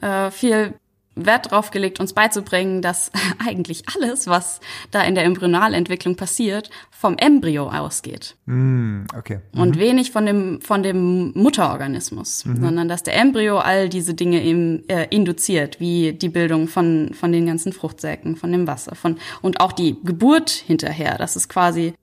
[0.00, 0.74] äh, viel
[1.16, 3.10] Wert drauf gelegt, uns beizubringen, dass
[3.44, 4.60] eigentlich alles, was
[4.90, 8.36] da in der Embryonalentwicklung passiert, vom Embryo ausgeht.
[8.44, 9.40] Mm, okay.
[9.52, 9.60] Mhm.
[9.60, 12.60] Und wenig von dem, von dem Mutterorganismus, mhm.
[12.60, 17.32] sondern dass der Embryo all diese Dinge eben äh, induziert, wie die Bildung von, von
[17.32, 21.16] den ganzen Fruchtsäcken, von dem Wasser, von, und auch die Geburt hinterher.
[21.16, 21.94] Das ist quasi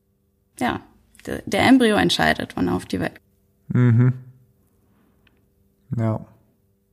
[0.60, 0.82] ja,
[1.26, 3.20] der, Embryo entscheidet, wann er auf die Welt.
[3.70, 4.14] Mhm.
[5.98, 6.26] Ja.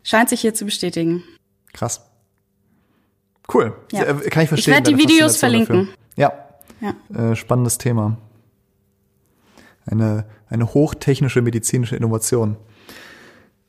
[0.02, 1.22] Scheint sich hier zu bestätigen.
[1.72, 2.06] Krass.
[3.52, 3.76] Cool.
[3.92, 4.04] Ja.
[4.04, 4.58] Äh, Kann ich verstehen.
[4.58, 5.88] Ich werde die Videos verlinken.
[5.88, 5.94] dafür.
[6.16, 6.32] Ja.
[6.80, 7.30] Ja.
[7.30, 8.16] Äh, spannendes Thema.
[9.86, 12.56] Eine, eine hochtechnische medizinische Innovation.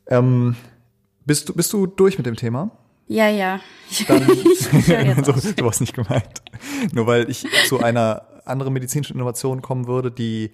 [0.08, 0.56] Ähm,
[1.26, 2.72] bist, du, bist du durch mit dem Thema?
[3.08, 3.60] Ja, ja.
[4.08, 4.26] Dann,
[5.24, 6.42] so, du hast nicht gemeint.
[6.94, 10.52] Nur weil ich zu einer anderen medizinischen Innovation kommen würde, die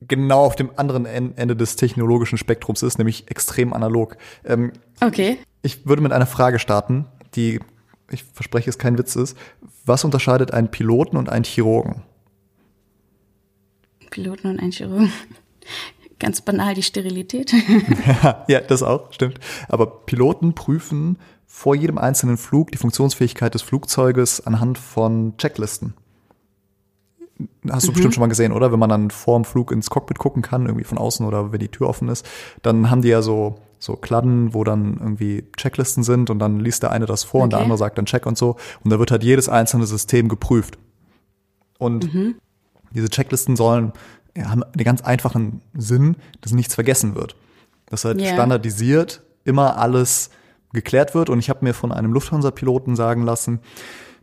[0.00, 4.16] genau auf dem anderen En- Ende des technologischen Spektrums ist, nämlich extrem analog.
[4.44, 5.38] Ähm, Okay.
[5.62, 7.60] ich würde mit einer Frage starten, die,
[8.10, 9.36] ich verspreche, es kein Witz ist.
[9.84, 12.02] Was unterscheidet einen Piloten und einen Chirurgen?
[14.10, 15.12] Piloten und ein Chirurgen.
[16.18, 17.52] Ganz banal die Sterilität.
[18.48, 19.38] ja, das auch, stimmt.
[19.68, 25.94] Aber Piloten prüfen vor jedem einzelnen Flug die Funktionsfähigkeit des Flugzeuges anhand von Checklisten.
[27.70, 28.72] Hast du bestimmt schon mal gesehen, oder?
[28.72, 31.58] Wenn man dann vor dem Flug ins Cockpit gucken kann, irgendwie von außen oder wenn
[31.60, 32.26] die Tür offen ist,
[32.62, 36.82] dann haben die ja so, so Kladden, wo dann irgendwie Checklisten sind und dann liest
[36.82, 37.64] der eine das vor und der Okay.
[37.64, 38.56] andere sagt dann Check und so.
[38.84, 40.78] Und da wird halt jedes einzelne System geprüft.
[41.78, 42.10] Und
[42.92, 43.92] diese Checklisten sollen,
[44.36, 47.36] ja, haben den ganz einfachen Sinn, dass nichts vergessen wird.
[47.86, 48.26] Dass halt Ja.
[48.32, 50.30] standardisiert immer alles
[50.72, 51.30] geklärt wird.
[51.30, 53.60] Und ich habe mir von einem Lufthansa-Piloten sagen lassen,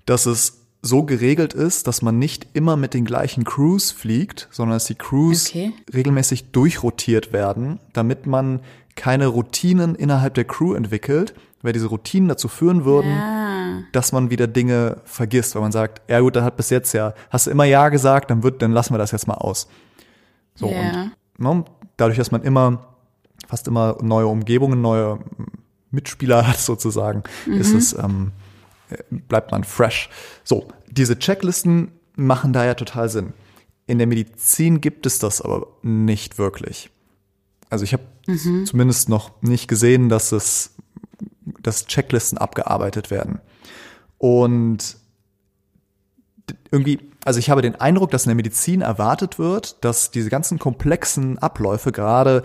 [0.05, 4.75] dass es so geregelt ist, dass man nicht immer mit den gleichen Crews fliegt, sondern
[4.77, 5.73] dass die Crews Okay.
[5.93, 8.61] regelmäßig durchrotiert werden, damit man
[8.95, 13.83] keine Routinen innerhalb der Crew entwickelt, weil diese Routinen dazu führen würden, Ah.
[13.91, 17.13] dass man wieder Dinge vergisst, weil man sagt, ja gut, da hat bis jetzt ja,
[17.29, 19.67] hast du immer Ja gesagt, dann wird, dann lassen wir das jetzt mal aus.
[20.55, 21.11] So Ja.
[21.37, 21.65] und ne,
[21.97, 22.87] dadurch, dass man immer,
[23.47, 25.19] fast immer neue Umgebungen, neue
[25.91, 28.31] Mitspieler hat sozusagen, ist es, ähm,
[28.89, 30.09] äh, bleibt man fresh.
[30.43, 33.33] So, diese Checklisten machen da ja total Sinn.
[33.85, 36.89] In der Medizin gibt es das aber nicht wirklich.
[37.69, 38.03] Also ich habe
[38.65, 40.75] zumindest noch nicht gesehen, dass es,
[41.61, 43.39] dass Checklisten abgearbeitet werden.
[44.17, 44.97] Und
[46.71, 50.59] irgendwie, also ich habe den Eindruck, dass in der Medizin erwartet wird, dass diese ganzen
[50.59, 52.43] komplexen Abläufe, gerade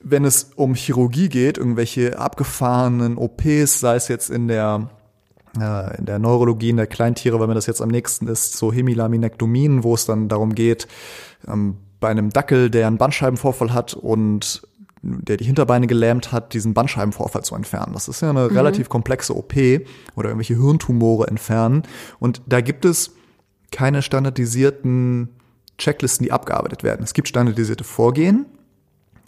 [0.00, 4.90] wenn es um Chirurgie geht, irgendwelche abgefahrenen OPs, sei es jetzt in der
[5.58, 8.72] äh, in der Neurologie, in der Kleintiere, weil mir das jetzt am nächsten ist, so
[8.72, 10.88] Hemilaminektomien, wo es dann darum geht,
[11.46, 14.62] ähm, bei einem Dackel, der einen Bandscheibenvorfall hat und
[15.02, 17.92] der die Hinterbeine gelähmt hat, diesen Bandscheibenvorfall zu entfernen.
[17.92, 19.54] Das ist ja eine relativ komplexe OP
[20.14, 21.82] oder irgendwelche Hirntumore entfernen.
[22.20, 23.12] Und da gibt es
[23.72, 25.28] keine standardisierten
[25.76, 27.02] Checklisten, die abgearbeitet werden.
[27.02, 28.46] Es gibt standardisierte Vorgehen,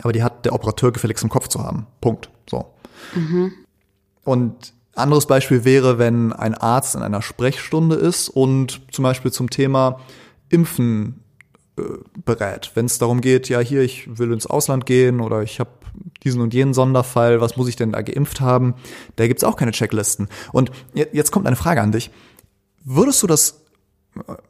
[0.00, 1.86] aber die hat der Operateur gefälligst im Kopf zu haben.
[2.00, 2.30] Punkt.
[2.48, 2.72] So.
[4.24, 9.50] Und anderes Beispiel wäre, wenn ein Arzt in einer Sprechstunde ist und zum Beispiel zum
[9.50, 10.00] Thema
[10.48, 11.20] Impfen
[11.78, 11.82] äh,
[12.24, 12.70] berät.
[12.74, 15.70] Wenn es darum geht, ja hier, ich will ins Ausland gehen oder ich habe
[16.22, 18.74] diesen und jenen Sonderfall, was muss ich denn da geimpft haben?
[19.16, 20.28] Da gibt's auch keine Checklisten.
[20.52, 22.10] Und je- jetzt kommt eine Frage an dich.
[22.84, 23.60] Würdest du das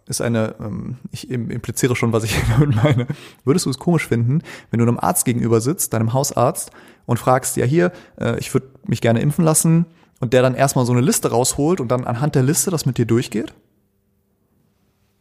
[0.06, 3.06] ist eine, ähm, ich im- impliziere schon, was ich damit meine.
[3.44, 6.70] Würdest du es komisch finden, wenn du einem Arzt gegenüber sitzt, deinem Hausarzt,
[7.06, 9.84] und fragst, ja hier, äh, ich würde mich gerne impfen lassen,
[10.20, 12.98] und der dann erstmal so eine Liste rausholt und dann anhand der Liste das mit
[12.98, 13.52] dir durchgeht?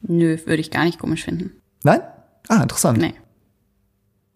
[0.02, 1.52] Nö, würde ich gar nicht komisch finden.
[1.84, 2.02] Nein?
[2.50, 2.98] Ah, interessant.
[3.00, 3.14] Nee.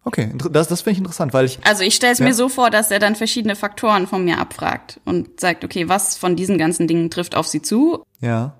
[0.04, 2.24] Okay, das, das finde ich interessant, weil ich, Also ich stelle es Ja.
[2.26, 6.16] mir so vor, dass er dann verschiedene Faktoren von mir abfragt und sagt, okay, was
[6.16, 8.54] von diesen ganzen Dingen trifft auf sie zu ja,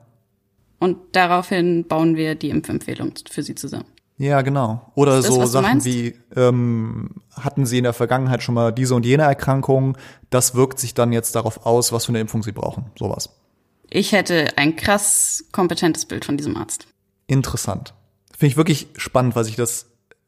[0.79, 3.87] und daraufhin bauen wir die Impfempfehlung für sie zusammen.
[4.19, 4.91] Ja, genau.
[4.95, 9.07] Oder das, so Sachen wie, ähm, hatten sie in der Vergangenheit schon mal diese und
[9.07, 9.97] jene Erkrankung,
[10.29, 12.91] das wirkt sich dann jetzt darauf aus, was für eine Impfung sie brauchen.
[12.99, 13.31] Sowas.
[13.91, 16.89] Ich hätte ein krass kompetentes Bild von diesem Arzt.
[17.29, 17.95] Interessant.
[18.37, 19.87] Finde ich wirklich spannend, weil ich das,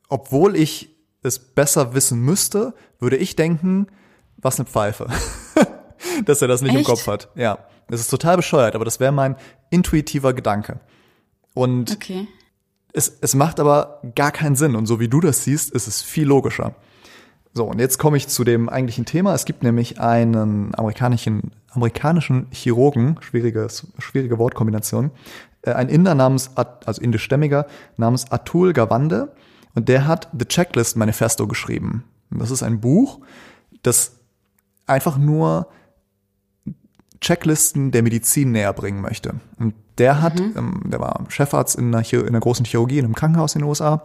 [0.09, 0.91] obwohl ich
[1.23, 3.89] es besser wissen müsste, würde ich denken,
[4.37, 5.09] was eine Pfeife.
[6.25, 6.87] Dass er das nicht im Echt?
[6.87, 7.29] Kopf hat.
[7.35, 7.59] Ja.
[7.89, 9.37] Das ist total bescheuert, aber das wäre mein
[9.71, 10.81] intuitiver Gedanke.
[11.55, 12.29] Und Okay.
[12.93, 14.77] Es, es macht aber gar keinen Sinn.
[14.77, 16.75] Und so wie du das siehst, ist es viel logischer.
[17.53, 19.35] So, und jetzt komme ich zu dem eigentlichen Thema.
[19.35, 25.11] Es gibt nämlich einen amerikanischen, amerikanischen Chirurgen, schwieriges, schwierige Wortkombination,
[25.63, 29.33] äh, ein Inder namens, also indischstämmiger, namens Atul Gawande.
[29.75, 32.05] Und der hat The Checklist Manifesto geschrieben.
[32.31, 33.21] Und das ist ein Buch,
[33.83, 34.17] das
[34.87, 35.69] einfach nur
[37.21, 39.41] Checklisten der Medizin näher bringen möchte.
[39.59, 43.15] Und der hat, ähm, der war Chefarzt in einer, in einer großen Chirurgie in einem
[43.15, 44.03] Krankenhaus in den USA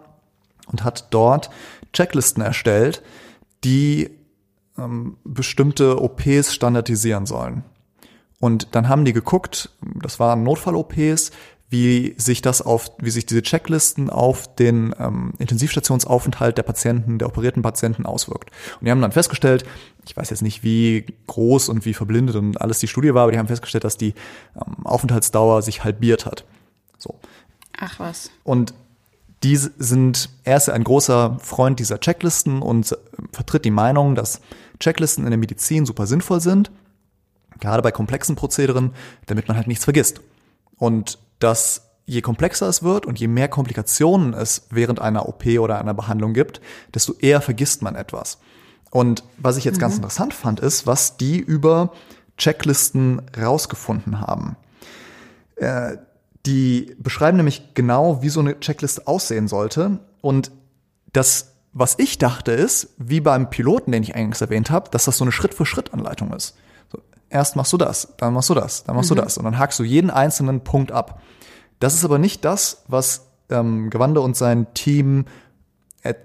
[0.67, 1.49] und hat dort
[1.93, 3.01] Checklisten erstellt,
[3.63, 4.09] die
[4.77, 7.63] ähm, bestimmte OPs standardisieren sollen.
[8.39, 11.31] Und dann haben die geguckt, das waren Notfall-OPs,
[11.75, 17.27] wie sich das auf, wie sich diese Checklisten auf den ähm, Intensivstationsaufenthalt der Patienten, der
[17.27, 18.49] operierten Patienten auswirkt.
[18.79, 19.65] Und die haben dann festgestellt,
[20.07, 23.33] ich weiß jetzt nicht, wie groß und wie verblindet und alles die Studie war, aber
[23.33, 24.13] die haben festgestellt, dass die
[24.55, 26.45] ähm, Aufenthaltsdauer sich halbiert hat.
[26.97, 27.15] So.
[27.77, 28.31] Ach was.
[28.45, 28.73] Und
[29.43, 32.95] die sind, er ist ein großer Freund dieser Checklisten und äh,
[33.33, 34.39] vertritt die Meinung, dass
[34.79, 36.71] Checklisten in der Medizin super sinnvoll sind,
[37.59, 38.91] gerade bei komplexen Prozederen,
[39.25, 40.21] damit man halt nichts vergisst.
[40.77, 45.79] Und dass je komplexer es wird und je mehr Komplikationen es während einer OP oder
[45.79, 46.61] einer Behandlung gibt,
[46.93, 48.37] desto eher vergisst man etwas.
[48.91, 49.81] Und was ich jetzt mhm.
[49.81, 51.91] ganz interessant fand, ist, was die über
[52.37, 54.55] Checklisten rausgefunden haben.
[55.55, 55.97] Äh,
[56.45, 59.99] die beschreiben nämlich genau, wie so eine Checkliste aussehen sollte.
[60.21, 60.51] Und
[61.11, 65.17] das, was ich dachte, ist, wie beim Piloten, den ich eingangs erwähnt habe, dass das
[65.17, 66.55] so eine Schritt-für-Schritt-Anleitung ist.
[67.29, 69.15] Erst machst du das, dann machst du das, dann machst mhm.
[69.15, 69.37] du das.
[69.37, 71.21] Und dann hakst du jeden einzelnen Punkt ab.
[71.79, 75.25] Das ist aber nicht das, was ähm, Gewande und sein Team
[76.01, 76.15] er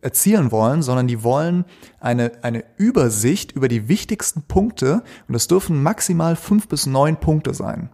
[0.00, 1.64] erzielen wollen, sondern die wollen
[1.98, 7.52] eine, eine Übersicht über die wichtigsten Punkte und das dürfen maximal fünf bis neun Punkte
[7.52, 7.90] sein.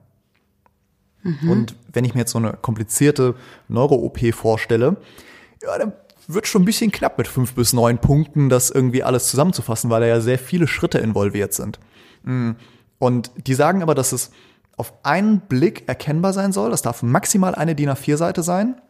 [1.23, 1.51] Mhm.
[1.51, 3.37] Und wenn ich mir jetzt so eine komplizierte
[3.69, 4.99] Neuro-OP vorstelle,
[5.63, 5.95] ja, dann
[6.27, 10.03] wird schon ein bisschen knapp mit fünf bis neun Punkten, das irgendwie alles zusammenzufassen, weil
[10.03, 11.81] da ja sehr viele Schritte involviert sind.
[12.23, 12.53] Mm.
[12.99, 14.31] Und die sagen aber, dass es
[14.77, 16.71] auf einen Blick erkennbar sein soll.
[16.71, 18.81] Das darf maximal eine DIN A4-Seite sein.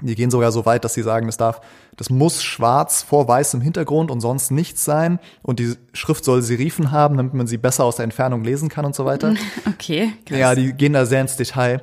[0.00, 1.60] Die gehen sogar so weit, dass sie sagen, das darf,
[1.96, 5.20] das muss schwarz vor weißem Hintergrund und sonst nichts sein.
[5.42, 8.84] Und die Schrift soll Serifen haben, damit man sie besser aus der Entfernung lesen kann
[8.84, 9.34] und so weiter.
[9.68, 10.12] Okay.
[10.24, 10.38] Krass.
[10.38, 11.82] Ja, die gehen da sehr ins Detail.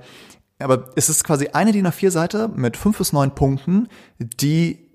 [0.59, 3.87] Aber es ist quasi eine DIN A4-Seite mit fünf bis neun Punkten,
[4.17, 4.89] die,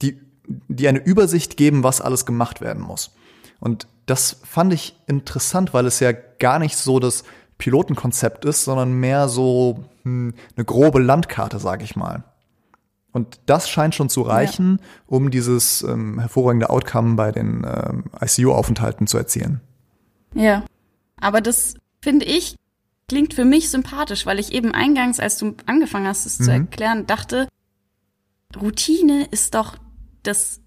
[0.00, 0.20] die,
[0.68, 3.14] die eine Übersicht geben, was alles gemacht werden muss.
[3.60, 7.24] Und das fand ich interessant, weil es ja gar nicht so das
[7.58, 12.24] Pilotenkonzept ist, sondern mehr so hm, eine grobe Landkarte, sage ich mal.
[13.12, 14.86] Und das scheint schon zu reichen, ja.
[15.06, 19.60] um dieses ähm, hervorragende Outcome bei den ähm, ICU-Aufenthalten zu erzielen.
[20.34, 20.64] Ja,
[21.20, 22.56] aber das finde ich
[23.08, 26.44] klingt für mich sympathisch, weil ich eben eingangs, als du angefangen hast, es mhm.
[26.44, 27.48] zu erklären, dachte,
[28.60, 29.76] Routine ist doch
[30.22, 30.60] das,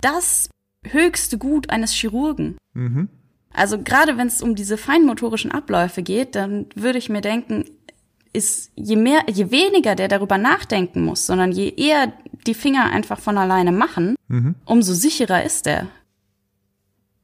[0.00, 0.50] das
[0.84, 2.56] höchste Gut eines Chirurgen.
[2.74, 3.08] Mhm.
[3.52, 7.64] Also gerade wenn es um diese feinmotorischen Abläufe geht, dann würde ich mir denken,
[8.32, 12.12] ist je mehr, je weniger der darüber nachdenken muss, sondern je eher
[12.46, 14.54] die Finger einfach von alleine machen, mhm.
[14.64, 15.88] umso sicherer ist er.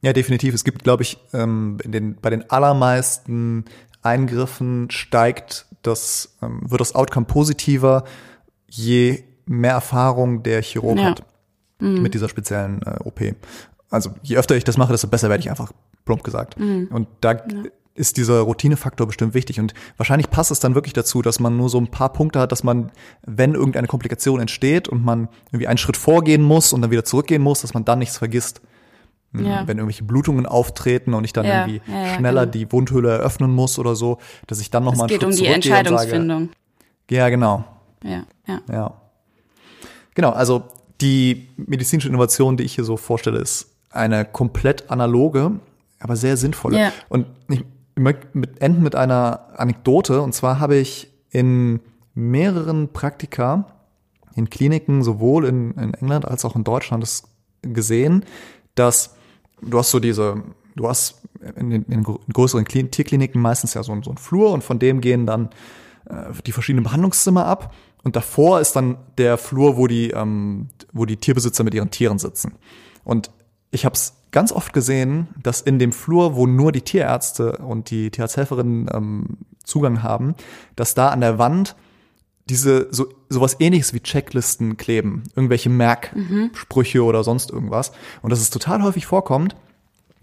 [0.01, 0.53] Ja, definitiv.
[0.53, 3.65] Es gibt, glaube ich, ähm, den, bei den allermeisten
[4.01, 8.03] Eingriffen steigt das, ähm, wird das Outcome positiver,
[8.67, 11.05] je mehr Erfahrung der Chirurg ja.
[11.05, 11.23] hat
[11.79, 12.01] mhm.
[12.01, 13.21] mit dieser speziellen äh, OP.
[13.89, 15.71] Also je öfter ich das mache, desto besser werde ich einfach,
[16.05, 16.59] plump gesagt.
[16.59, 16.87] Mhm.
[16.91, 17.41] Und da ja.
[17.93, 19.59] ist dieser Routinefaktor bestimmt wichtig.
[19.59, 22.51] Und wahrscheinlich passt es dann wirklich dazu, dass man nur so ein paar Punkte hat,
[22.51, 22.91] dass man,
[23.25, 27.41] wenn irgendeine Komplikation entsteht und man irgendwie einen Schritt vorgehen muss und dann wieder zurückgehen
[27.41, 28.61] muss, dass man dann nichts vergisst.
[29.33, 29.67] Hm, ja.
[29.67, 32.51] Wenn irgendwelche Blutungen auftreten und ich dann ja, irgendwie ja, schneller genau.
[32.51, 35.47] die Wundhöhle eröffnen muss oder so, dass ich dann nochmal einen Schritt zurückgehe Es geht
[35.47, 36.41] um die Entscheidungsfindung.
[36.41, 36.51] Sage,
[37.11, 37.65] ja, genau.
[38.03, 38.61] Ja, ja.
[38.71, 38.93] Ja.
[40.15, 40.63] Genau, also
[41.01, 45.59] die medizinische Innovation, die ich hier so vorstelle, ist eine komplett analoge,
[45.99, 46.77] aber sehr sinnvolle.
[46.77, 46.91] Yeah.
[47.09, 47.63] Und ich
[47.95, 50.21] möchte mit, enden mit einer Anekdote.
[50.21, 51.79] Und zwar habe ich in
[52.13, 53.67] mehreren Praktika
[54.35, 57.23] in Kliniken, sowohl in, in England als auch in Deutschland, das
[57.61, 58.25] gesehen,
[58.75, 59.15] dass
[59.61, 60.43] du hast so diese,
[60.75, 61.21] du hast
[61.55, 65.25] in, in, in größeren Tierkliniken meistens ja so, so einen Flur und von dem gehen
[65.25, 65.49] dann
[66.09, 67.73] äh, die verschiedenen Behandlungszimmer ab.
[68.05, 72.19] Und davor ist dann der Flur, wo die, ähm, wo die Tierbesitzer mit ihren Tieren
[72.19, 72.53] sitzen.
[73.03, 73.31] Und
[73.71, 77.89] ich habe es ganz oft gesehen, dass in dem Flur, wo nur die Tierärzte und
[77.89, 80.35] die Tierarzthelferinnen ähm, Zugang haben,
[80.75, 81.75] dass da an der Wand
[82.47, 87.05] diese so sowas ähnliches wie Checklisten kleben, irgendwelche Merksprüche mhm.
[87.05, 87.91] oder sonst irgendwas
[88.21, 89.55] und dass es total häufig vorkommt,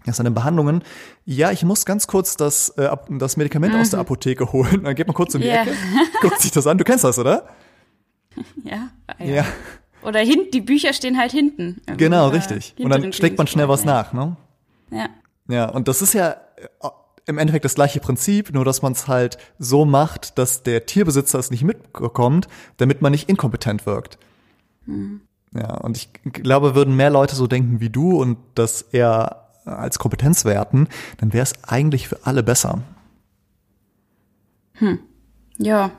[0.05, 0.83] dass an den Behandlungen,
[1.25, 3.81] ja, ich muss ganz kurz das äh, das Medikament mhm.
[3.81, 4.05] aus der mhm.
[4.05, 5.63] Apotheke holen, dann geht man kurz in die yeah.
[5.63, 5.75] Ecke,
[6.21, 7.45] guckt sich das an, du kennst das, oder?
[8.63, 8.89] Ja.
[9.19, 9.25] Ja.
[9.25, 9.45] ja.
[10.03, 11.81] Oder hin, die Bücher stehen halt hinten.
[11.97, 12.75] Genau, richtig.
[12.77, 14.35] Und dann steckt man schnell was nach, ne?
[14.91, 15.07] Ja.
[15.47, 16.89] Ja, und das ist ja äh,
[17.25, 21.39] im Endeffekt das gleiche Prinzip, nur dass man es halt so macht, dass der Tierbesitzer
[21.39, 22.47] es nicht mitbekommt,
[22.77, 24.17] damit man nicht inkompetent wirkt.
[24.85, 25.21] Mhm.
[25.55, 29.99] Ja, und ich glaube, würden mehr Leute so denken wie du und das eher als
[29.99, 30.87] Kompetenz werten,
[31.17, 32.81] dann wäre es eigentlich für alle besser.
[34.73, 34.99] Hm.
[35.57, 35.91] Ja,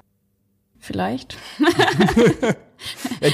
[0.85, 1.37] vielleicht.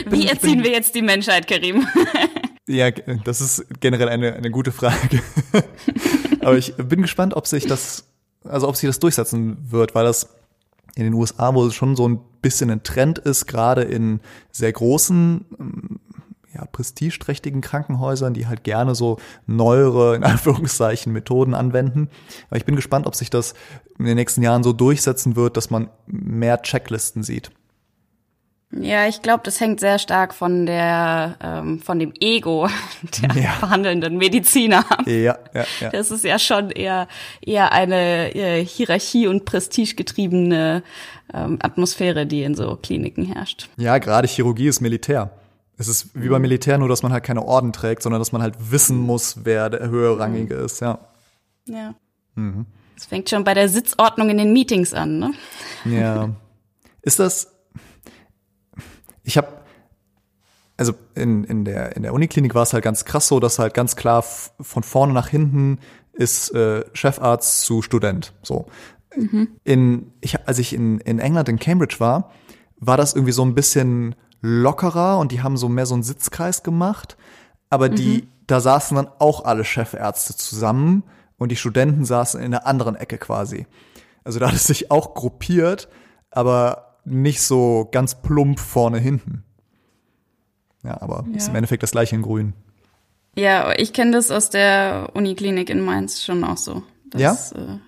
[0.07, 1.86] Wie erziehen wir jetzt die Menschheit, Karim?
[2.68, 5.22] ja, das ist generell eine, eine gute Frage.
[6.40, 8.05] Aber ich bin gespannt, ob sich das,
[8.44, 10.28] also ob sich das durchsetzen wird, weil das
[10.94, 14.20] in den USA, wo es schon so ein bisschen ein Trend ist, gerade in
[14.51, 15.44] sehr großen,
[16.55, 22.09] ja, prestigeträchtigen Krankenhäusern, die halt gerne so neuere, in Anführungszeichen, Methoden anwenden.
[22.48, 23.55] Aber ich bin gespannt, ob sich das
[23.98, 27.51] in den nächsten Jahren so durchsetzen wird, dass man mehr Checklisten sieht.
[28.72, 32.68] Ja, ich glaube, das hängt sehr stark von der ähm, von dem Ego
[33.22, 33.57] der ja.
[33.61, 35.09] behandelnden Mediziner ab.
[35.09, 35.90] Ja, ja, ja.
[35.90, 37.09] Das ist ja schon eher
[37.40, 40.84] eher eine äh, Hierarchie und prestigegetriebene
[41.34, 43.68] ähm, Atmosphäre, die in so Kliniken herrscht.
[43.76, 45.32] Ja, gerade Chirurgie ist Militär.
[45.81, 48.43] Es ist wie beim Militär nur, dass man halt keine Orden trägt, sondern dass man
[48.43, 50.64] halt wissen muss, wer der höherrangige mhm.
[50.64, 50.99] ist, ja.
[51.64, 51.95] Ja.
[52.35, 52.66] Mhm.
[52.97, 55.33] Es fängt schon bei der Sitzordnung in den Meetings an, ne?
[55.87, 56.31] Ja.
[57.03, 57.49] Ist das
[59.22, 59.49] ich habe
[60.76, 63.74] also in, in der, in der Uniklinik war es halt ganz krass so, dass halt
[63.74, 65.78] ganz klar von vorne nach hinten
[66.14, 68.33] ist äh, Chefarzt zu Student.
[68.43, 68.66] So.
[69.14, 69.49] Mhm.
[69.62, 72.33] In, ich, als ich in, in England, in Cambridge war,
[72.78, 76.62] war das irgendwie so ein bisschen lockerer und die haben so mehr so einen Sitzkreis
[76.62, 77.16] gemacht.
[77.68, 78.28] Aber die, mhm.
[78.47, 81.05] da saßen dann auch alle Chefärzte zusammen
[81.38, 83.66] und die Studenten saßen in der anderen Ecke quasi.
[84.24, 85.88] Also da hat es sich auch gruppiert,
[86.30, 89.45] aber nicht so ganz plump vorne hinten.
[90.82, 91.36] Ja, aber ja.
[91.36, 92.55] ist im Endeffekt das gleiche in grün.
[93.36, 96.82] Ja, ich kenne das aus der Uniklinik in Mainz schon auch so.
[97.11, 97.32] Das, ja?
[97.55, 97.78] Äh,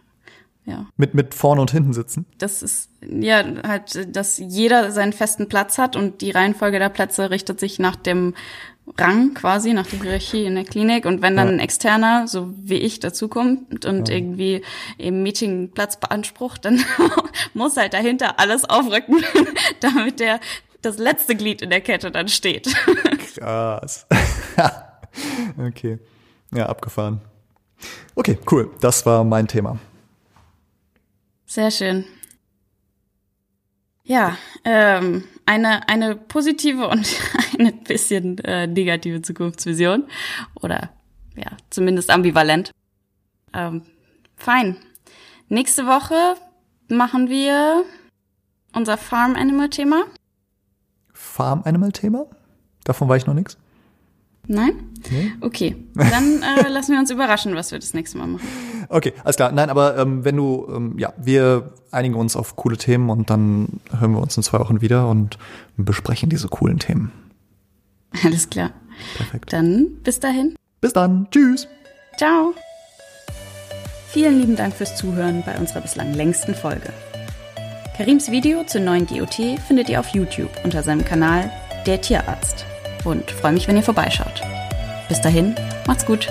[0.64, 0.86] ja.
[0.96, 2.24] Mit, mit vorne und hinten sitzen?
[2.38, 7.30] Das ist, ja, halt, dass jeder seinen festen Platz hat und die Reihenfolge der Plätze
[7.30, 8.34] richtet sich nach dem
[8.98, 11.04] Rang quasi, nach der Hierarchie in der Klinik.
[11.04, 11.54] Und wenn dann ja.
[11.54, 14.14] ein Externer, so wie ich, dazukommt und ja.
[14.14, 14.62] irgendwie
[14.98, 16.84] im Meeting Platz beansprucht, dann
[17.54, 19.24] muss halt dahinter alles aufrücken,
[19.80, 20.40] damit der
[20.80, 22.74] das letzte Glied in der Kette dann steht.
[23.36, 24.06] Krass.
[25.58, 25.98] okay.
[26.52, 27.20] Ja, abgefahren.
[28.14, 28.70] Okay, cool.
[28.80, 29.78] Das war mein Thema.
[31.52, 32.06] Sehr schön.
[34.04, 37.06] Ja, ähm, eine, eine positive und
[37.58, 40.04] eine bisschen äh, negative Zukunftsvision.
[40.62, 40.94] Oder
[41.36, 42.70] ja, zumindest ambivalent.
[43.52, 43.82] Ähm,
[44.34, 44.78] fein.
[45.48, 46.36] Nächste Woche
[46.88, 47.84] machen wir
[48.72, 50.04] unser Farm Animal Thema.
[51.12, 52.24] Farm Animal Thema?
[52.84, 53.58] Davon weiß ich noch nichts.
[54.48, 54.72] Nein?
[55.10, 55.32] Nee?
[55.40, 58.46] Okay, dann äh, lassen wir uns überraschen, was wir das nächste Mal machen.
[58.88, 59.52] Okay, alles klar.
[59.52, 63.80] Nein, aber ähm, wenn du, ähm, ja, wir einigen uns auf coole Themen und dann
[63.96, 65.38] hören wir uns in zwei Wochen wieder und
[65.76, 67.12] besprechen diese coolen Themen.
[68.24, 68.72] Alles klar.
[69.16, 69.52] Perfekt.
[69.52, 70.56] Dann bis dahin.
[70.80, 71.28] Bis dann.
[71.30, 71.68] Tschüss.
[72.18, 72.54] Ciao.
[74.08, 76.92] Vielen lieben Dank fürs Zuhören bei unserer bislang längsten Folge.
[77.96, 81.50] Karims Video zur neuen GOT findet ihr auf YouTube unter seinem Kanal
[81.86, 82.66] Der Tierarzt
[83.04, 84.42] und freue mich, wenn ihr vorbeischaut.
[85.08, 85.54] Bis dahin,
[85.86, 86.28] macht's gut.